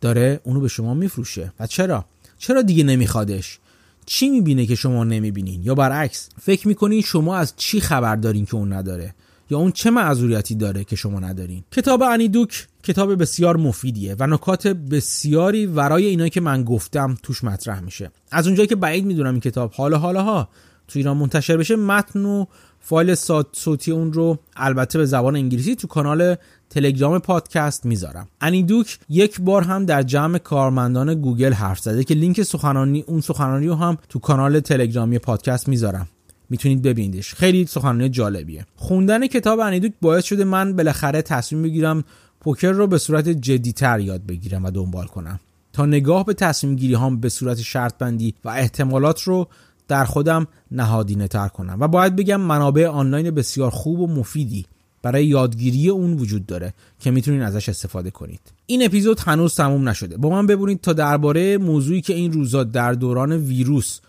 داره 0.00 0.40
اونو 0.44 0.60
به 0.60 0.68
شما 0.68 0.94
میفروشه. 0.94 1.52
و 1.60 1.66
چرا؟ 1.66 2.04
چرا 2.38 2.62
دیگه 2.62 2.84
نمیخوادش؟ 2.84 3.58
چی 4.06 4.28
می‌بینه 4.28 4.66
که 4.66 4.74
شما 4.74 5.04
نمی‌بینین؟ 5.04 5.62
یا 5.62 5.74
برعکس 5.74 6.28
فکر 6.42 6.68
می‌کنین 6.68 7.02
شما 7.02 7.36
از 7.36 7.52
چی 7.56 7.80
خبر 7.80 8.16
دارین 8.16 8.46
که 8.46 8.54
اون 8.54 8.72
نداره؟ 8.72 9.14
یا 9.50 9.58
اون 9.58 9.72
چه 9.72 9.90
معذوریتی 9.90 10.54
داره 10.54 10.84
که 10.84 10.96
شما 10.96 11.20
ندارین؟ 11.20 11.64
کتاب 11.72 12.02
انیدوک 12.02 12.66
کتاب 12.82 13.14
بسیار 13.14 13.56
مفیدیه 13.56 14.16
و 14.18 14.26
نکات 14.26 14.66
بسیاری 14.66 15.66
ورای 15.66 16.06
اینایی 16.06 16.30
که 16.30 16.40
من 16.40 16.64
گفتم 16.64 17.16
توش 17.22 17.44
مطرح 17.44 17.80
میشه. 17.80 18.10
از 18.30 18.46
اونجایی 18.46 18.68
که 18.68 18.76
بعید 18.76 19.04
می‌دونم 19.04 19.30
این 19.30 19.40
کتاب 19.40 19.72
حالا 19.72 19.98
حالا 19.98 20.22
ها 20.22 20.48
تو 20.88 20.98
ایران 20.98 21.16
منتشر 21.16 21.56
بشه 21.56 21.76
متن 21.76 22.24
و 22.24 22.44
فایل 22.86 23.14
صوتی 23.52 23.92
اون 23.92 24.12
رو 24.12 24.38
البته 24.56 24.98
به 24.98 25.06
زبان 25.06 25.36
انگلیسی 25.36 25.76
تو 25.76 25.86
کانال 25.86 26.36
تلگرام 26.70 27.18
پادکست 27.18 27.86
می‌ذارم. 27.86 28.28
انی 28.40 28.59
دوک 28.59 28.98
یک 29.08 29.40
بار 29.40 29.62
هم 29.62 29.84
در 29.84 30.02
جمع 30.02 30.38
کارمندان 30.38 31.14
گوگل 31.14 31.52
حرف 31.52 31.78
زده 31.78 32.04
که 32.04 32.14
لینک 32.14 32.42
سخنانی 32.42 33.04
اون 33.06 33.20
سخنانی 33.20 33.66
رو 33.66 33.74
هم 33.74 33.98
تو 34.08 34.18
کانال 34.18 34.60
تلگرامی 34.60 35.18
پادکست 35.18 35.68
می‌ذارم. 35.68 36.08
می‌تونید 36.50 36.82
ببینیدش. 36.82 37.34
خیلی 37.34 37.66
سخنرانی 37.66 38.08
جالبیه. 38.08 38.66
خوندن 38.76 39.26
کتاب 39.26 39.60
انی 39.60 39.71
دوک 39.71 39.92
باعث 40.00 40.24
شده 40.24 40.44
من 40.44 40.76
بالاخره 40.76 41.22
تصمیم 41.22 41.62
بگیرم 41.62 42.04
پوکر 42.40 42.70
رو 42.70 42.86
به 42.86 42.98
صورت 42.98 43.28
جدیتر 43.28 44.00
یاد 44.00 44.26
بگیرم 44.26 44.64
و 44.64 44.70
دنبال 44.70 45.06
کنم. 45.06 45.40
تا 45.72 45.86
نگاهم 45.86 46.24
به 46.24 46.34
تصمیم 46.34 46.76
گیری 46.76 46.94
هم 46.94 47.20
به 47.20 47.28
صورت 47.28 47.60
شرط 47.60 47.98
بندی 47.98 48.34
و 48.44 48.48
احتمالات 48.48 49.22
رو 49.22 49.48
در 49.88 50.04
خودم 50.04 50.46
نهادینه 50.70 51.28
تر 51.28 51.48
کنم. 51.48 51.76
و 51.80 51.88
باید 51.88 52.16
بگم 52.16 52.40
منابع 52.40 52.86
آنلاین 52.86 53.30
بسیار 53.30 53.70
خوب 53.70 54.00
و 54.00 54.06
مفیدی 54.06 54.66
برای 55.02 55.26
یادگیری 55.26 55.88
اون 55.88 56.12
وجود 56.12 56.46
داره 56.46 56.74
که 57.00 57.10
می‌تونید 57.10 57.42
ازش 57.42 57.68
استفاده 57.68 58.10
کنید. 58.10 58.40
این 58.66 58.84
اپیزود 58.84 59.20
هنوز 59.20 59.54
تموم 59.54 59.88
نشده. 59.88 60.16
با 60.16 60.30
من 60.30 60.46
ببینید 60.46 60.80
تا 60.80 60.92
درباره 60.92 61.58
موضوعی 61.58 62.00
که 62.00 62.14
این 62.14 62.32
روزا 62.32 62.64
در 62.64 62.92
دوران 62.92 63.32
ویروس 63.32 64.00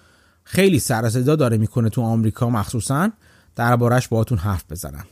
خیلی 0.44 0.80
سر 0.80 1.02
داره 1.02 1.58
می‌کنه 1.58 1.90
تو 1.90 2.02
آمریکا 2.02 2.50
مخصوصا 2.50 3.10
دربارش 3.56 4.08
باهاتون 4.08 4.38
حرف 4.38 4.64
بزنم. 4.70 5.06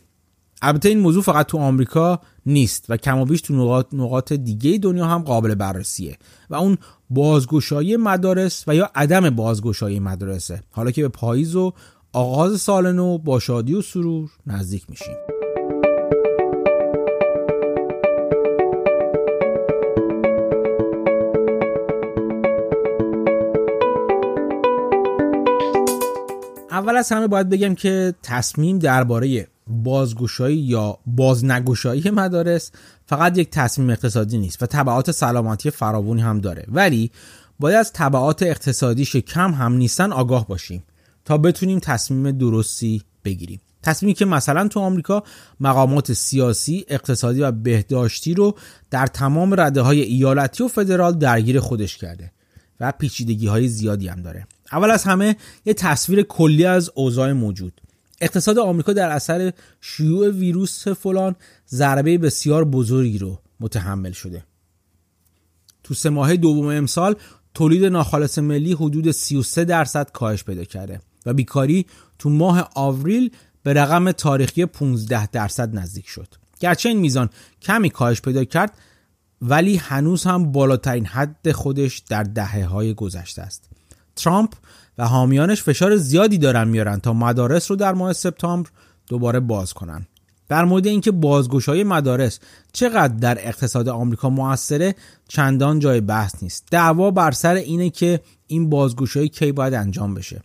البته 0.62 0.90
این 0.90 1.00
موضوع 1.00 1.24
فقط 1.24 1.46
تو 1.46 1.58
آمریکا 1.58 2.20
نیست 2.46 2.86
و 2.90 2.98
کم 2.98 3.18
و 3.18 3.26
بیش 3.26 3.42
تو 3.42 3.56
نقاط, 3.56 3.88
نقاط 3.94 4.34
دیگه 4.34 4.78
دنیا 4.78 5.06
هم 5.06 5.22
قابل 5.22 5.56
بررسیه. 5.56 6.18
و 6.50 6.56
اون 6.56 6.78
بازگشایی 7.14 7.98
مدارس 7.98 8.64
و 8.68 8.76
یا 8.76 8.90
عدم 8.96 9.30
بازگشایی 9.30 10.00
مدارسه 10.00 10.64
حالا 10.72 10.92
که 10.92 11.02
به 11.02 11.08
پاییز 11.08 11.56
و 11.56 11.74
آغاز 12.14 12.62
سال 12.62 12.92
نو 12.92 13.18
با 13.18 13.40
شادی 13.40 13.74
و 13.74 13.82
سرور 13.82 14.30
نزدیک 14.48 14.90
میشیم. 14.90 15.16
اول 26.72 26.98
از 26.98 27.12
همه 27.12 27.28
باید 27.28 27.50
بگم 27.50 27.76
که 27.76 28.14
تصمیم 28.24 28.80
درباره 28.80 29.48
بازگشایی 29.68 30.58
یا 30.58 30.98
بازنگشایی 31.06 32.10
مدارس 32.10 32.72
فقط 33.06 33.38
یک 33.38 33.50
تصمیم 33.50 33.90
اقتصادی 33.90 34.38
نیست 34.38 34.64
و 34.64 34.66
تبعات 34.66 35.12
سلامتی 35.12 35.70
فراوانی 35.70 36.22
هم 36.22 36.40
داره 36.40 36.66
ولی 36.68 37.12
باید 37.60 37.76
از 37.76 37.94
تبعات 37.94 38.44
اقتصادیش 38.44 39.16
کم 39.16 39.52
هم 39.52 39.74
نیستن 39.74 40.12
آگاه 40.12 40.48
باشیم 40.48 40.84
تا 41.26 41.38
بتونیم 41.38 41.80
تصمیم 41.80 42.32
درستی 42.32 43.02
بگیریم 43.26 43.62
تصمیمی 43.84 44.14
که 44.14 44.26
مثلا 44.26 44.68
تو 44.68 44.80
آمریکا 44.80 45.24
مقامات 45.60 46.14
سیاسی، 46.14 46.86
اقتصادی 46.88 47.42
و 47.42 47.52
بهداشتی 47.52 48.34
رو 48.34 48.58
در 48.92 49.08
تمام 49.08 49.60
رده 49.60 49.82
های 49.82 50.02
ایالتی 50.02 50.64
و 50.64 50.68
فدرال 50.68 51.18
درگیر 51.18 51.60
خودش 51.60 51.98
کرده 51.98 52.32
و 52.80 52.92
پیچیدگی 52.92 53.48
های 53.48 53.68
زیادی 53.68 54.08
هم 54.08 54.22
داره. 54.22 54.48
اول 54.72 54.92
از 54.92 55.04
همه 55.04 55.36
یه 55.66 55.74
تصویر 55.74 56.22
کلی 56.22 56.66
از 56.66 56.92
اوضاع 56.96 57.32
موجود. 57.32 57.82
اقتصاد 58.24 58.58
آمریکا 58.58 58.94
در 58.94 59.10
اثر 59.10 59.54
شیوع 59.82 60.30
ویروس 60.30 60.88
فلان 60.88 61.36
ضربه 61.70 62.18
بسیار 62.18 62.66
بزرگی 62.66 63.18
رو 63.18 63.40
متحمل 63.60 64.12
شده. 64.12 64.44
تو 65.84 65.94
سه 65.94 66.10
ماه 66.10 66.36
دوم 66.36 66.66
امسال 66.66 67.16
تولید 67.54 67.86
ناخالص 67.86 68.40
ملی 68.40 68.74
حدود 68.74 69.12
33 69.12 69.66
درصد 69.66 70.12
کاهش 70.12 70.44
پیدا 70.44 70.64
کرده 70.64 71.02
و 71.26 71.34
بیکاری 71.34 71.86
تو 72.20 72.30
ماه 72.30 72.70
آوریل 72.76 73.32
به 73.64 73.74
رقم 73.74 74.12
تاریخی 74.12 74.66
15 74.66 75.28
درصد 75.28 75.76
نزدیک 75.76 76.08
شد 76.08 76.28
گرچه 76.60 76.90
این 76.90 77.00
میزان 77.00 77.30
کمی 77.62 77.90
کاهش 77.90 78.22
پیدا 78.22 78.44
کرد 78.44 78.78
ولی 79.42 79.76
هنوز 79.76 80.24
هم 80.24 80.52
بالاترین 80.52 81.06
حد 81.06 81.52
خودش 81.52 82.00
در 82.00 82.24
دهه 82.24 82.66
های 82.66 82.94
گذشته 82.94 83.42
است 83.42 83.70
ترامپ 84.16 84.54
و 84.98 85.08
حامیانش 85.08 85.64
فشار 85.64 85.96
زیادی 85.98 86.38
دارن 86.38 86.68
میارن 86.68 87.00
تا 87.00 87.14
مدارس 87.14 87.72
رو 87.72 87.78
در 87.78 87.94
ماه 87.94 88.14
سپتامبر 88.14 88.70
دوباره 89.08 89.40
باز 89.40 89.74
کنن. 89.74 90.08
در 90.50 90.66
مورد 90.66 90.88
اینکه 90.88 91.12
بازگشایی 91.12 91.84
مدارس 91.84 92.40
چقدر 92.74 93.14
در 93.14 93.48
اقتصاد 93.48 93.90
آمریکا 93.90 94.30
موثره 94.30 94.96
چندان 95.28 95.80
جای 95.80 96.02
بحث 96.02 96.44
نیست. 96.44 96.68
دعوا 96.72 97.12
بر 97.12 97.32
سر 97.32 97.56
اینه 97.56 97.90
که 97.90 98.20
این 98.48 98.70
بازگشایی 98.70 99.30
کی 99.30 99.52
باید 99.52 99.74
انجام 99.74 100.14
بشه. 100.14 100.42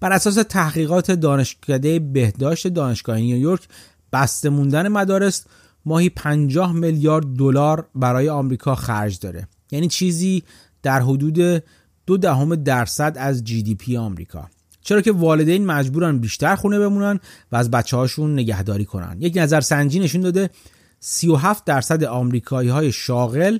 بر 0.00 0.12
اساس 0.12 0.34
تحقیقات 0.34 1.10
دانشکده 1.10 1.98
بهداشت 1.98 2.68
دانشگاه 2.68 3.16
نیویورک 3.16 3.68
بسته 4.12 4.48
موندن 4.48 4.88
مدارس 4.88 5.44
ماهی 5.86 6.10
50 6.10 6.72
میلیارد 6.72 7.26
دلار 7.26 7.88
برای 7.94 8.28
آمریکا 8.28 8.74
خرج 8.74 9.18
داره. 9.18 9.48
یعنی 9.70 9.88
چیزی 9.88 10.42
در 10.82 11.00
حدود 11.00 11.62
دو 12.06 12.16
دهم 12.16 12.54
درصد 12.56 13.16
از 13.18 13.44
جی 13.44 13.62
دی 13.62 13.74
پی 13.74 13.96
آمریکا. 13.96 14.48
چرا 14.82 15.00
که 15.00 15.12
والدین 15.12 15.66
مجبورن 15.66 16.18
بیشتر 16.18 16.56
خونه 16.56 16.78
بمونن 16.78 17.20
و 17.52 17.56
از 17.56 17.70
بچه 17.70 17.96
هاشون 17.96 18.32
نگهداری 18.32 18.84
کنن. 18.84 19.16
یک 19.20 19.36
نظر 19.36 19.60
سنجی 19.60 20.00
نشون 20.00 20.20
داده 20.20 20.50
37 21.00 21.64
درصد 21.64 22.04
آمریکایی 22.04 22.68
های 22.68 22.92
شاغل 22.92 23.58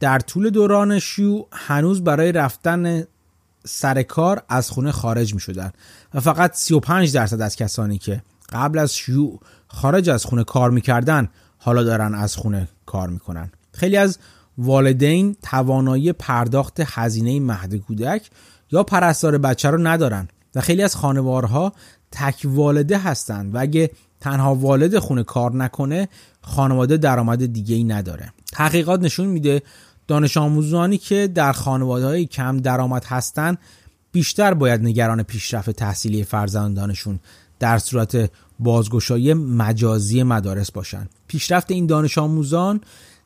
در 0.00 0.18
طول 0.18 0.50
دوران 0.50 0.98
شیوع 0.98 1.48
هنوز 1.52 2.04
برای 2.04 2.32
رفتن 2.32 3.04
سر 3.64 4.02
کار 4.02 4.42
از 4.48 4.70
خونه 4.70 4.92
خارج 4.92 5.34
می 5.34 5.40
شدن 5.40 5.72
و 6.14 6.20
فقط 6.20 6.54
35 6.54 7.14
درصد 7.14 7.40
از 7.40 7.56
کسانی 7.56 7.98
که 7.98 8.22
قبل 8.52 8.78
از 8.78 8.96
شیوع 8.96 9.40
خارج 9.68 10.10
از 10.10 10.24
خونه 10.24 10.44
کار 10.44 10.70
می‌کردن 10.70 11.28
حالا 11.58 11.82
دارن 11.82 12.14
از 12.14 12.36
خونه 12.36 12.68
کار 12.86 13.08
می‌کنن. 13.08 13.50
خیلی 13.72 13.96
از 13.96 14.18
والدین 14.58 15.36
توانایی 15.42 16.12
پرداخت 16.12 16.80
هزینه 16.84 17.40
مهد 17.40 17.74
کودک 17.74 18.30
یا 18.72 18.82
پرستار 18.82 19.38
بچه 19.38 19.70
رو 19.70 19.86
ندارن 19.86 20.28
و 20.54 20.60
خیلی 20.60 20.82
از 20.82 20.96
خانوارها 20.96 21.72
تک 22.12 22.42
والده 22.44 22.98
هستند 22.98 23.54
و 23.54 23.58
اگه 23.58 23.90
تنها 24.20 24.54
والد 24.54 24.98
خونه 24.98 25.22
کار 25.22 25.56
نکنه 25.56 26.08
خانواده 26.40 26.96
درآمد 26.96 27.52
دیگه 27.52 27.74
ای 27.74 27.84
نداره 27.84 28.32
تحقیقات 28.52 29.00
نشون 29.00 29.26
میده 29.26 29.62
دانش 30.06 30.36
آموزانی 30.36 30.98
که 30.98 31.28
در 31.34 31.52
خانواده 31.52 32.06
های 32.06 32.26
کم 32.26 32.56
درآمد 32.56 33.04
هستند 33.04 33.58
بیشتر 34.12 34.54
باید 34.54 34.80
نگران 34.80 35.22
پیشرفت 35.22 35.70
تحصیلی 35.70 36.24
فرزندانشون 36.24 37.20
در 37.58 37.78
صورت 37.78 38.30
بازگشایی 38.58 39.34
مجازی 39.34 40.22
مدارس 40.22 40.70
باشند. 40.70 41.10
پیشرفت 41.26 41.70
این 41.70 41.86
دانش 41.86 42.18
آموزان 42.18 42.80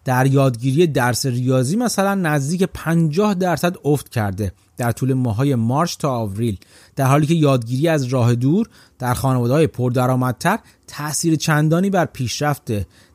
در 0.04 0.26
یادگیری 0.26 0.86
درس 0.86 1.26
ریاضی 1.26 1.76
مثلا 1.76 2.14
نزدیک 2.14 2.62
50 2.62 3.34
درصد 3.34 3.76
افت 3.84 4.08
کرده 4.08 4.52
در 4.76 4.92
طول 4.92 5.14
ماهای 5.14 5.54
مارچ 5.54 5.96
تا 5.96 6.10
آوریل. 6.10 6.58
در 6.96 7.06
حالی 7.06 7.26
که 7.26 7.34
یادگیری 7.34 7.88
از 7.88 8.04
راه 8.04 8.34
دور 8.34 8.68
در 8.98 9.14
خانواده 9.14 9.54
های 9.54 9.66
پردرآمدتر 9.66 10.58
تاثیر 10.86 11.36
چندانی 11.36 11.90
بر 11.90 12.04
پیشرفت 12.04 12.72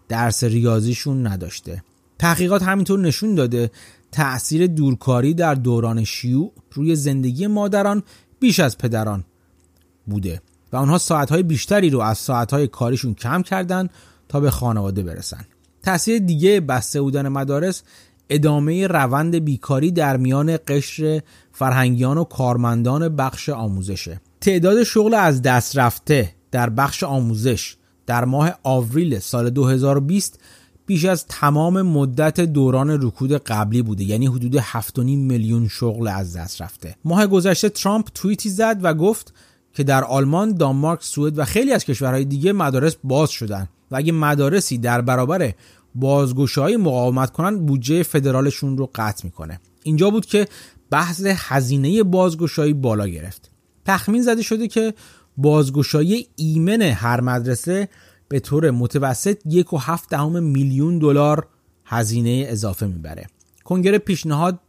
درس 0.10 0.44
ریاضیشون 0.44 1.28
نداشته. 1.28 1.84
تحقیقات 2.20 2.64
همینطور 2.64 3.00
نشون 3.00 3.36
داده 3.36 3.72
تأثیر 4.12 4.68
دورکاری 4.68 5.34
در 5.34 5.56
دوران 5.56 6.04
شیوع 6.04 6.52
روی 6.72 6.96
زندگی 6.96 7.48
مادران 7.48 8.04
بیش 8.40 8.60
از 8.60 8.78
پدران 8.78 9.24
بوده 10.08 10.42
و 10.74 10.78
آنها 10.78 10.98
ساعتهای 10.98 11.44
بیشتری 11.44 11.90
رو 11.90 12.00
از 12.00 12.18
ساعتهای 12.18 12.68
کاریشون 12.68 13.14
کم 13.14 13.42
کردن 13.42 13.90
تا 14.30 14.40
به 14.40 14.52
خانواده 14.52 15.04
برسن. 15.04 15.46
تأثیر 15.86 16.20
دیگه 16.20 16.60
بسته 16.60 17.02
بودن 17.02 17.28
مدارس 17.28 17.84
ادامه 18.30 18.88
روند 18.88 19.36
بیکاری 19.36 19.92
در 19.92 20.18
میان 20.18 20.58
قشر 20.68 21.22
فرهنگیان 21.52 22.18
و 22.18 22.24
کارمندان 22.24 23.16
بخش 23.16 23.50
آموزشه. 23.50 24.22
تعداد 24.42 24.84
شغل 24.84 25.14
از 25.14 25.42
دست 25.42 25.78
رفته 25.78 26.32
در 26.52 26.70
بخش 26.70 27.04
آموزش 27.04 27.76
در 28.06 28.26
ماه 28.26 28.52
آوریل 28.64 29.20
سال 29.20 29.50
2020 29.50 30.40
بیش 30.86 31.06
از 31.06 31.26
تمام 31.26 31.82
مدت 31.82 32.40
دوران 32.40 32.90
رکود 32.90 33.32
قبلی 33.32 33.82
بوده 33.82 34.04
یعنی 34.04 34.28
حدود 34.28 34.60
7.5 34.60 34.98
میلیون 35.00 35.68
شغل 35.68 36.08
از 36.08 36.38
دست 36.38 36.62
رفته. 36.62 36.96
ماه 37.06 37.28
گذشته 37.28 37.70
ترامپ 37.70 38.08
توییتی 38.14 38.50
زد 38.50 38.80
و 38.82 38.94
گفت 38.94 39.34
که 39.74 39.84
در 39.84 40.04
آلمان، 40.04 40.54
دانمارک، 40.54 41.04
سوئد 41.04 41.40
و 41.40 41.46
خیلی 41.46 41.72
از 41.74 41.86
کشورهای 41.86 42.26
دیگه 42.26 42.54
مدارس 42.54 42.96
باز 43.04 43.30
شدن. 43.30 43.70
و 43.92 43.96
اگه 43.96 44.12
مدارسی 44.12 44.78
در 44.78 45.02
برابر 45.02 45.54
بازگشایی 45.96 46.78
مقاومت 46.78 47.32
کنن 47.32 47.66
بودجه 47.66 48.04
فدرالشون 48.04 48.78
رو 48.78 48.90
قطع 48.96 49.26
می‌کنه. 49.26 49.60
اینجا 49.84 50.10
بود 50.10 50.26
که 50.26 50.48
بحث 50.90 51.24
هزینه 51.26 52.04
بازگشایی 52.04 52.74
بالا 52.74 53.08
گرفت. 53.08 53.52
تخمین 53.86 54.22
زده 54.22 54.42
شده 54.42 54.68
که 54.68 54.94
بازگشایی 55.38 56.28
ایمن 56.36 56.82
هر 56.82 57.22
مدرسه 57.22 57.90
به 58.28 58.40
طور 58.40 58.72
متوسط 58.72 59.38
یک 59.46 59.74
و 59.74 59.78
هفت 59.78 60.10
دهم 60.10 60.44
میلیون 60.44 61.00
دلار 61.00 61.48
هزینه 61.86 62.46
اضافه 62.50 62.88
می‌بره. 62.88 63.28
کنگره 63.64 63.98
پیشنهاد 63.98 64.60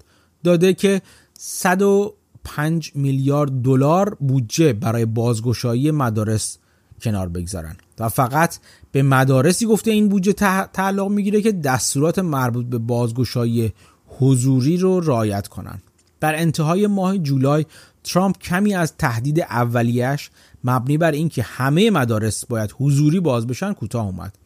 داده 0.44 0.74
که 0.74 1.02
105 1.38 2.92
میلیارد 2.94 3.62
دلار 3.62 4.14
بودجه 4.14 4.72
برای 4.72 5.04
بازگشایی 5.04 5.90
مدارس 5.90 6.58
کنار 7.00 7.28
بگذارن. 7.28 7.76
و 7.98 8.08
فقط 8.08 8.58
به 8.92 9.02
مدارسی 9.02 9.66
گفته 9.66 9.90
این 9.90 10.08
بودجه 10.08 10.32
تعلق 10.72 11.08
می‌گیره 11.08 11.42
که 11.42 11.52
دستورات 11.52 12.18
مربوط 12.18 12.66
به 12.66 12.78
بازگشایی 12.78 13.72
حضوری 14.06 14.76
رو 14.76 15.00
رعایت 15.00 15.48
کنن. 15.48 15.78
در 16.20 16.40
انتهای 16.40 16.86
ماه 16.86 17.18
جولای 17.18 17.66
ترامپ 18.04 18.38
کمی 18.38 18.74
از 18.74 18.96
تهدید 18.98 19.40
اولیش 19.40 20.30
مبنی 20.64 20.98
بر 20.98 21.10
اینکه 21.10 21.42
همه 21.42 21.90
مدارس 21.90 22.46
باید 22.46 22.74
حضوری 22.78 23.20
باز 23.20 23.46
بشن 23.46 23.72
کوتاه 23.72 24.06
اومد. 24.06 24.38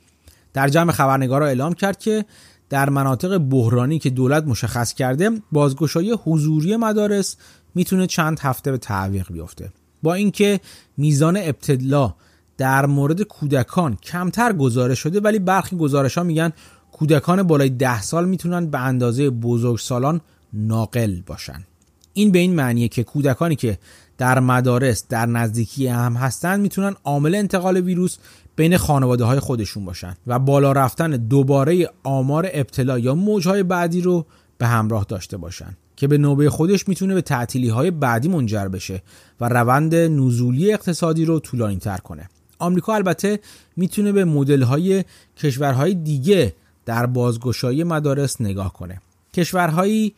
در 0.52 0.68
جمع 0.68 0.92
خبرنگارا 0.92 1.46
اعلام 1.46 1.72
کرد 1.72 1.98
که 1.98 2.24
در 2.68 2.90
مناطق 2.90 3.38
بحرانی 3.38 3.98
که 3.98 4.10
دولت 4.10 4.44
مشخص 4.44 4.94
کرده 4.94 5.30
بازگشایی 5.52 6.12
حضوری 6.24 6.76
مدارس 6.76 7.36
می‌تونه 7.74 8.06
چند 8.06 8.38
هفته 8.40 8.70
به 8.70 8.78
تعویق 8.78 9.32
بیفته. 9.32 9.72
با 10.02 10.14
اینکه 10.14 10.60
میزان 10.96 11.36
ابتلا 11.36 12.14
در 12.60 12.86
مورد 12.86 13.22
کودکان 13.22 13.96
کمتر 13.96 14.52
گزارش 14.52 14.98
شده 14.98 15.20
ولی 15.20 15.38
برخی 15.38 15.76
گزارش 15.76 16.18
ها 16.18 16.24
میگن 16.24 16.52
کودکان 16.92 17.42
بالای 17.42 17.70
ده 17.70 18.02
سال 18.02 18.28
می‌تونن 18.28 18.66
به 18.66 18.78
اندازه 18.80 19.30
بزرگسالان 19.30 20.20
ناقل 20.52 21.20
باشن. 21.26 21.64
این 22.12 22.32
به 22.32 22.38
این 22.38 22.54
معنیه 22.54 22.88
که 22.88 23.04
کودکانی 23.04 23.56
که 23.56 23.78
در 24.18 24.40
مدارس 24.40 25.04
در 25.08 25.26
نزدیکی 25.26 25.86
هم 25.86 26.14
هستند 26.14 26.60
می‌تونن 26.60 26.94
عامل 27.04 27.34
انتقال 27.34 27.76
ویروس 27.76 28.16
بین 28.56 28.76
خانواده 28.76 29.24
های 29.24 29.40
خودشون 29.40 29.84
باشن 29.84 30.16
و 30.26 30.38
بالا 30.38 30.72
رفتن 30.72 31.10
دوباره 31.10 31.90
آمار 32.04 32.48
ابتلا 32.52 32.98
یا 32.98 33.14
موجهای 33.14 33.62
بعدی 33.62 34.00
رو 34.00 34.26
به 34.58 34.66
همراه 34.66 35.06
داشته 35.08 35.36
باشن 35.36 35.76
که 35.96 36.06
به 36.06 36.18
نوبه 36.18 36.50
خودش 36.50 36.88
می‌تونه 36.88 37.14
به 37.14 37.22
تعطیلی 37.22 37.68
های 37.68 37.90
بعدی 37.90 38.28
منجر 38.28 38.68
بشه 38.68 39.02
و 39.40 39.48
روند 39.48 39.94
نزولی 39.94 40.72
اقتصادی 40.72 41.24
رو 41.24 41.40
طولانی 41.40 41.76
تر 41.76 41.98
کنه. 41.98 42.28
آمریکا 42.60 42.94
البته 42.94 43.40
می‌تونه 43.76 44.12
به 44.12 44.24
مدل 44.24 44.62
های 44.62 45.04
کشورهای 45.36 45.94
دیگه 45.94 46.54
در 46.84 47.06
بازگشایی 47.06 47.84
مدارس 47.84 48.40
نگاه 48.40 48.72
کنه. 48.72 49.00
کشورهایی 49.34 50.14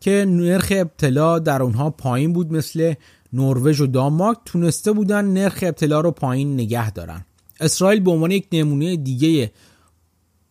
که 0.00 0.24
نرخ 0.28 0.72
ابتلا 0.76 1.38
در 1.38 1.62
اونها 1.62 1.90
پایین 1.90 2.32
بود 2.32 2.52
مثل 2.52 2.94
نروژ 3.32 3.80
و 3.80 3.86
دانمارک 3.86 4.38
تونسته 4.44 4.92
بودن 4.92 5.24
نرخ 5.24 5.58
ابتلا 5.62 6.00
رو 6.00 6.10
پایین 6.10 6.54
نگه 6.54 6.90
دارن. 6.90 7.24
اسرائیل 7.60 8.00
به 8.00 8.10
عنوان 8.10 8.30
یک 8.30 8.46
نمونه 8.52 8.96
دیگه 8.96 9.52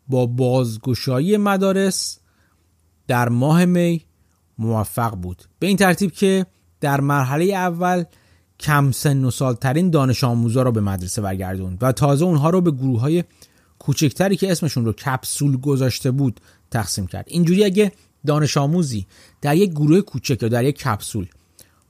با 0.07 0.25
بازگشایی 0.25 1.37
مدارس 1.37 2.19
در 3.07 3.29
ماه 3.29 3.65
می 3.65 4.01
موفق 4.57 5.15
بود. 5.15 5.43
به 5.59 5.67
این 5.67 5.77
ترتیب 5.77 6.11
که 6.11 6.45
در 6.81 7.01
مرحله 7.01 7.45
اول 7.45 8.03
کم 8.63 8.91
سن 8.91 9.25
و 9.25 9.31
سالترین 9.31 9.89
دانش 9.89 10.23
آموزا 10.23 10.61
رو 10.61 10.71
به 10.71 10.81
مدرسه 10.81 11.21
برگردوند 11.21 11.77
و 11.81 11.91
تازه 11.91 12.25
اونها 12.25 12.49
رو 12.49 12.61
به 12.61 12.71
گروه 12.71 13.01
های 13.01 13.23
کوچکتری 13.79 14.35
که 14.35 14.51
اسمشون 14.51 14.85
رو 14.85 14.93
کپسول 14.93 15.57
گذاشته 15.57 16.11
بود 16.11 16.39
تقسیم 16.71 17.07
کرد. 17.07 17.25
اینجوری 17.27 17.63
اگه 17.63 17.91
دانش 18.25 18.57
آموزی 18.57 19.05
در 19.41 19.55
یک 19.55 19.71
گروه 19.71 20.01
کوچک 20.01 20.43
یا 20.43 20.49
در 20.49 20.63
یک 20.63 20.77
کپسول 20.77 21.27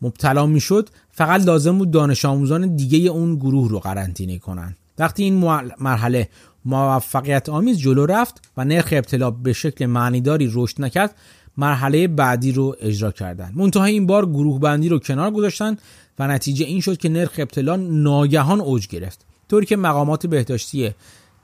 مبتلا 0.01 0.45
می‌شد 0.45 0.89
فقط 1.11 1.45
لازم 1.45 1.77
بود 1.77 1.91
دانش 1.91 2.25
آموزان 2.25 2.75
دیگه 2.75 3.09
اون 3.09 3.35
گروه 3.35 3.69
رو 3.69 3.79
قرنطینه 3.79 4.39
کنن. 4.39 4.75
وقتی 4.99 5.23
این 5.23 5.33
مرحله 5.79 6.29
موفقیت 6.65 7.49
آمیز 7.49 7.77
جلو 7.77 8.05
رفت 8.05 8.41
و 8.57 8.65
نرخ 8.65 8.89
ابتلا 8.91 9.31
به 9.31 9.53
شکل 9.53 9.85
معنیداری 9.85 10.51
رشد 10.53 10.81
نکرد 10.81 11.15
مرحله 11.57 12.07
بعدی 12.07 12.51
رو 12.51 12.75
اجرا 12.81 13.11
کردن. 13.11 13.51
منتها 13.55 13.85
این 13.85 14.05
بار 14.05 14.25
گروه 14.25 14.59
بندی 14.59 14.89
رو 14.89 14.99
کنار 14.99 15.31
گذاشتن 15.31 15.77
و 16.19 16.27
نتیجه 16.27 16.65
این 16.65 16.81
شد 16.81 16.97
که 16.97 17.09
نرخ 17.09 17.31
ابتلا 17.37 17.75
ناگهان 17.75 18.61
اوج 18.61 18.87
گرفت. 18.87 19.25
طوری 19.49 19.65
که 19.65 19.75
مقامات 19.75 20.27
بهداشتی 20.27 20.91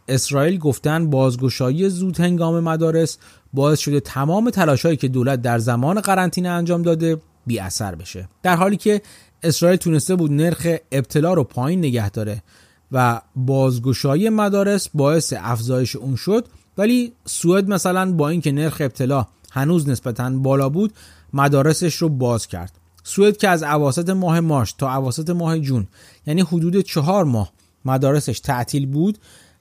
اسرائیل 0.08 0.58
گفتن 0.58 1.10
بازگشایی 1.10 1.90
زود 1.90 2.20
هنگام 2.20 2.60
مدارس 2.60 3.18
باعث 3.54 3.80
شده 3.80 4.00
تمام 4.00 4.50
تلاشهایی 4.50 4.98
که 4.98 5.08
دولت 5.08 5.42
در 5.42 5.60
زمان 5.60 6.02
قرنطینه 6.02 6.50
انجام 6.50 6.82
داده 6.82 7.22
بی 7.48 7.60
اثر 7.60 7.96
بشه. 7.96 8.30
در 8.44 8.56
حالی 8.56 8.78
که 8.78 9.02
اسرائیل 9.44 9.78
تونسته 9.78 10.16
بود 10.16 10.32
نرخ 10.32 10.68
ابتلا 10.92 11.34
رو 11.34 11.44
پایین 11.44 11.80
نگه 11.80 12.10
داره 12.10 12.44
و 12.92 13.22
بازگشایی 13.36 14.30
مدارس 14.30 14.90
باعث 14.94 15.34
افزایش 15.38 15.96
اون 15.96 16.16
شد 16.16 16.48
ولی 16.78 17.14
سوئد 17.26 17.70
مثلا 17.70 18.12
با 18.12 18.30
اینکه 18.30 18.52
نرخ 18.52 18.78
ابتلا 18.80 19.26
هنوز 19.52 19.90
نسبتا 19.90 20.30
بالا 20.30 20.70
بود 20.70 20.94
مدارسش 21.34 21.96
رو 21.96 22.10
باز 22.10 22.48
کرد. 22.48 22.72
سوئد 23.10 23.38
که 23.38 23.50
از 23.50 23.64
اواسط 23.64 24.10
ماه 24.10 24.40
مارس 24.40 24.72
تا 24.72 24.96
اواسط 24.96 25.30
ماه 25.30 25.60
جون 25.60 25.88
یعنی 26.28 26.42
حدود 26.42 26.82
چهار 26.82 27.26
ماه 27.26 27.52
مدارسش 27.86 28.40
تعطیل 28.40 28.86
بود 28.86 29.18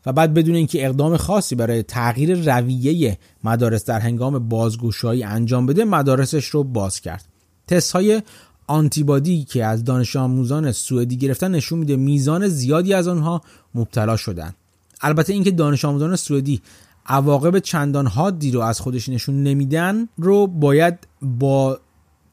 و 0.07 0.13
بعد 0.13 0.35
بدون 0.35 0.55
اینکه 0.55 0.87
اقدام 0.87 1.17
خاصی 1.17 1.55
برای 1.55 1.83
تغییر 1.83 2.55
رویه 2.55 3.19
مدارس 3.45 3.85
در 3.85 4.01
هنگام 4.01 4.49
بازگشایی 4.49 5.25
انجام 5.25 5.67
بده 5.67 5.85
مدارسش 5.85 6.47
رو 6.47 6.65
باز 6.65 7.01
کرد. 7.01 7.25
تست 7.67 7.93
های 7.93 8.23
آنتیبادی 8.67 9.45
که 9.45 9.65
از 9.65 9.85
دانش 9.85 10.17
آموزان 10.17 10.73
سوئدی 10.73 11.17
گرفتن 11.17 11.51
نشون 11.51 11.79
میده 11.79 11.97
میزان 11.97 12.49
زیادی 12.49 12.95
از 12.95 13.09
آنها 13.09 13.43
مبتلا 13.75 14.17
شدن. 14.17 14.55
البته 15.01 15.33
اینکه 15.33 15.51
دانش 15.51 15.85
آموزان 15.85 16.17
سوئدی 16.17 16.63
عواقب 17.07 17.59
چندان 17.59 18.07
حادی 18.07 18.51
رو 18.51 18.61
از 18.61 18.81
خودش 18.81 19.09
نشون 19.09 19.43
نمیدن 19.43 20.09
رو 20.19 20.47
باید 20.47 21.07
با 21.23 21.79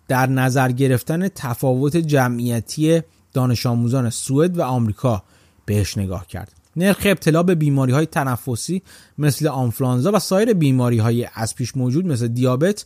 در 0.07 0.29
نظر 0.29 0.71
گرفتن 0.71 1.27
تفاوت 1.27 1.97
جمعیتی 1.97 3.01
دانش 3.33 3.65
آموزان 3.65 4.09
سوئد 4.09 4.57
و 4.57 4.61
آمریکا 4.61 5.23
بهش 5.65 5.97
نگاه 5.97 6.27
کرد. 6.27 6.51
نرخ 6.75 7.01
ابتلا 7.05 7.43
به 7.43 7.55
بیماری 7.55 7.91
های 7.91 8.05
تنفسی 8.05 8.81
مثل 9.17 9.47
آنفلانزا 9.47 10.11
و 10.11 10.19
سایر 10.19 10.53
بیماری 10.53 10.97
های 10.97 11.27
از 11.33 11.55
پیش 11.55 11.77
موجود 11.77 12.07
مثل 12.07 12.27
دیابت 12.27 12.85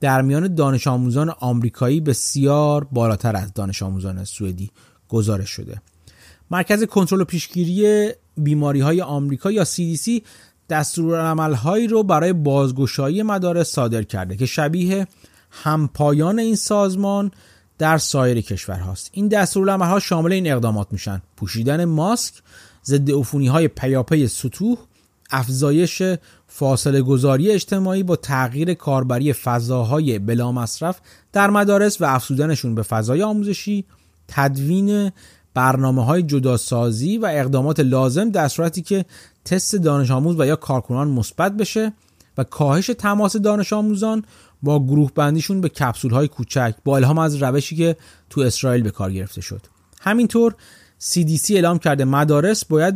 در 0.00 0.22
میان 0.22 0.54
دانش 0.54 0.86
آموزان 0.86 1.30
آمریکایی 1.30 2.00
بسیار 2.00 2.84
بالاتر 2.84 3.36
از 3.36 3.52
دانش 3.52 3.82
آموزان 3.82 4.24
سوئدی 4.24 4.70
گزارش 5.08 5.50
شده. 5.50 5.82
مرکز 6.50 6.84
کنترل 6.84 7.20
و 7.20 7.24
پیشگیری 7.24 8.10
بیماری 8.36 8.80
های 8.80 9.00
آمریکا 9.00 9.50
یا 9.50 9.64
CDC 9.64 10.20
هایی 11.54 11.86
رو 11.86 12.02
برای 12.02 12.32
بازگشایی 12.32 13.22
مدارس 13.22 13.70
صادر 13.70 14.02
کرده 14.02 14.36
که 14.36 14.46
شبیه 14.46 15.06
همپایان 15.50 16.38
این 16.38 16.56
سازمان 16.56 17.30
در 17.78 17.98
سایر 17.98 18.40
کشورهاست 18.40 19.10
این 19.12 19.34
ها 19.68 19.98
شامل 19.98 20.32
این 20.32 20.52
اقدامات 20.52 20.88
میشن. 20.90 21.22
پوشیدن 21.36 21.84
ماسک 21.84 22.34
ضد 22.84 23.10
عفونی 23.10 23.46
های 23.46 23.68
پیاپی 23.68 24.26
سطوح 24.26 24.78
افزایش 25.30 26.02
فاصله 26.46 27.02
گذاری 27.02 27.50
اجتماعی 27.50 28.02
با 28.02 28.16
تغییر 28.16 28.74
کاربری 28.74 29.32
فضاهای 29.32 30.18
بلا 30.18 30.52
مصرف 30.52 31.00
در 31.32 31.50
مدارس 31.50 32.00
و 32.00 32.04
افزودنشون 32.04 32.74
به 32.74 32.82
فضای 32.82 33.22
آموزشی 33.22 33.84
تدوین 34.28 35.12
برنامه 35.54 36.04
های 36.04 36.22
جداسازی 36.22 37.18
و 37.18 37.26
اقدامات 37.26 37.80
لازم 37.80 38.30
در 38.30 38.48
صورتی 38.48 38.82
که 38.82 39.04
تست 39.44 39.76
دانش 39.76 40.10
آموز 40.10 40.40
و 40.40 40.46
یا 40.46 40.56
کارکنان 40.56 41.08
مثبت 41.08 41.56
بشه. 41.56 41.92
و 42.38 42.44
کاهش 42.44 42.86
تماس 42.86 43.36
دانش 43.36 43.72
آموزان 43.72 44.24
با 44.62 44.84
گروه 44.84 45.10
بندیشون 45.14 45.60
به 45.60 45.68
کپسول 45.68 46.10
های 46.10 46.28
کوچک 46.28 46.74
با 46.84 46.96
الهام 46.96 47.18
از 47.18 47.42
روشی 47.42 47.76
که 47.76 47.96
تو 48.30 48.40
اسرائیل 48.40 48.82
به 48.82 48.90
کار 48.90 49.12
گرفته 49.12 49.40
شد. 49.40 49.66
همینطور 50.00 50.54
CDC 51.00 51.50
اعلام 51.50 51.78
کرده 51.78 52.04
مدارس 52.04 52.64
باید 52.64 52.94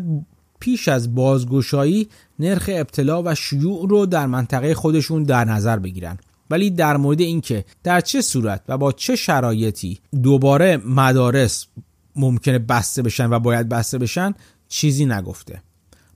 پیش 0.61 0.88
از 0.88 1.14
بازگشایی 1.14 2.09
نرخ 2.38 2.70
ابتلا 2.72 3.22
و 3.22 3.35
شیوع 3.35 3.88
رو 3.88 4.07
در 4.07 4.26
منطقه 4.26 4.74
خودشون 4.74 5.22
در 5.22 5.44
نظر 5.44 5.78
بگیرن. 5.78 6.18
ولی 6.50 6.70
در 6.70 6.96
مورد 6.96 7.20
اینکه 7.20 7.64
در 7.83 8.00
چه 8.00 8.22
صورت 8.22 8.62
و 8.68 8.78
با 8.78 8.92
چه 8.92 9.16
شرایطی 9.16 10.00
دوباره 10.22 10.76
مدارس 10.76 11.66
ممکنه 12.16 12.59
بسته 12.59 13.02
بشن 13.02 13.33
و 13.33 13.38
باید 13.38 13.68
بسته 13.68 13.98
بشن 13.98 14.35
چیزی 14.68 15.07
نگفته. 15.07 15.62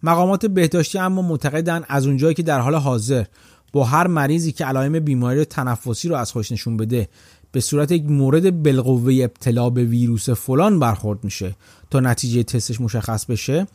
مقامات 0.03 0.47
بهداشتی 0.47 0.99
اما 0.99 1.23
معتقدن 1.23 1.85
از 1.89 2.07
اونجایی 2.07 2.35
که 2.35 2.43
در 2.43 2.61
حال 2.61 2.75
حاضر 2.75 3.25
با 3.73 3.85
هر 3.85 4.07
مریضی 4.07 4.53
که 4.53 4.65
علائم 4.65 4.99
بیماری 5.01 5.45
تنفسی 5.45 6.09
رو 6.09 6.17
از 6.17 6.33
خودش 6.33 6.53
نشون 6.53 6.77
بده 6.77 7.09
به 7.53 7.61
صورت 7.61 7.93
یک 7.93 8.05
مورد 8.05 8.63
بالقوه 8.63 9.15
ابتلا 9.23 9.71
به 9.71 9.85
ویروس 9.85 10.31
فلان 10.31 10.79
برخورد 10.79 11.25
میشه 11.25 11.57
تا 11.91 12.01
نتیجه 12.01 12.43
تستش 12.43 12.81
مشخص 12.81 13.27
بشه 13.27 13.67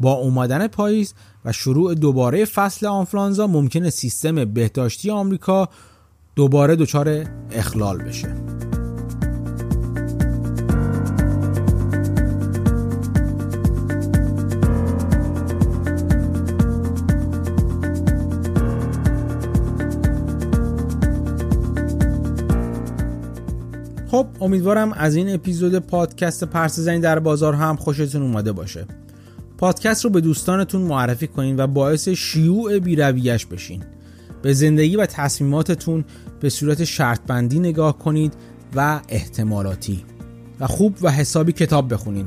با 0.00 0.12
اومدن 0.12 0.66
پاییز 0.66 1.14
و 1.44 1.52
شروع 1.52 1.94
دوباره 1.94 2.44
فصل 2.44 2.86
آنفلانزا 2.86 3.46
ممکنه 3.46 3.90
سیستم 3.90 4.44
بهداشتی 4.44 5.10
آمریکا 5.10 5.68
دوباره 6.36 6.76
دچار 6.76 7.26
اخلال 7.50 7.98
بشه. 7.98 8.34
خب 24.10 24.26
امیدوارم 24.40 24.92
از 24.92 25.16
این 25.16 25.34
اپیزود 25.34 25.78
پادکست 25.78 26.44
پرس 26.44 26.78
زنی 26.78 27.00
در 27.00 27.18
بازار 27.18 27.54
هم 27.54 27.76
خوشتون 27.76 28.22
اومده 28.22 28.52
باشه. 28.52 28.86
پادکست 29.58 30.04
رو 30.04 30.10
به 30.10 30.20
دوستانتون 30.20 30.82
معرفی 30.82 31.26
کنین 31.26 31.60
و 31.60 31.66
باعث 31.66 32.08
شیوع 32.08 32.78
بیرویش 32.78 33.46
بشین. 33.46 33.82
به 34.42 34.52
زندگی 34.52 34.96
و 34.96 35.06
تصمیماتتون 35.06 36.04
به 36.40 36.50
صورت 36.50 36.84
شرط 36.84 37.20
بندی 37.26 37.58
نگاه 37.58 37.98
کنید 37.98 38.32
و 38.76 39.00
احتمالاتی 39.08 40.04
و 40.60 40.66
خوب 40.66 40.96
و 41.02 41.10
حسابی 41.10 41.52
کتاب 41.52 41.92
بخونید 41.92 42.26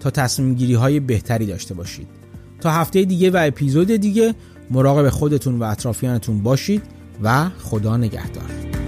تا 0.00 0.10
تصمیم 0.10 0.54
گیری 0.54 0.74
های 0.74 1.00
بهتری 1.00 1.46
داشته 1.46 1.74
باشید. 1.74 2.08
تا 2.60 2.70
هفته 2.70 3.04
دیگه 3.04 3.30
و 3.30 3.38
اپیزود 3.46 3.90
دیگه 3.90 4.34
مراقب 4.70 5.08
خودتون 5.08 5.58
و 5.58 5.62
اطرافیانتون 5.62 6.42
باشید 6.42 6.82
و 7.22 7.48
خدا 7.58 7.96
نگهدار. 7.96 8.79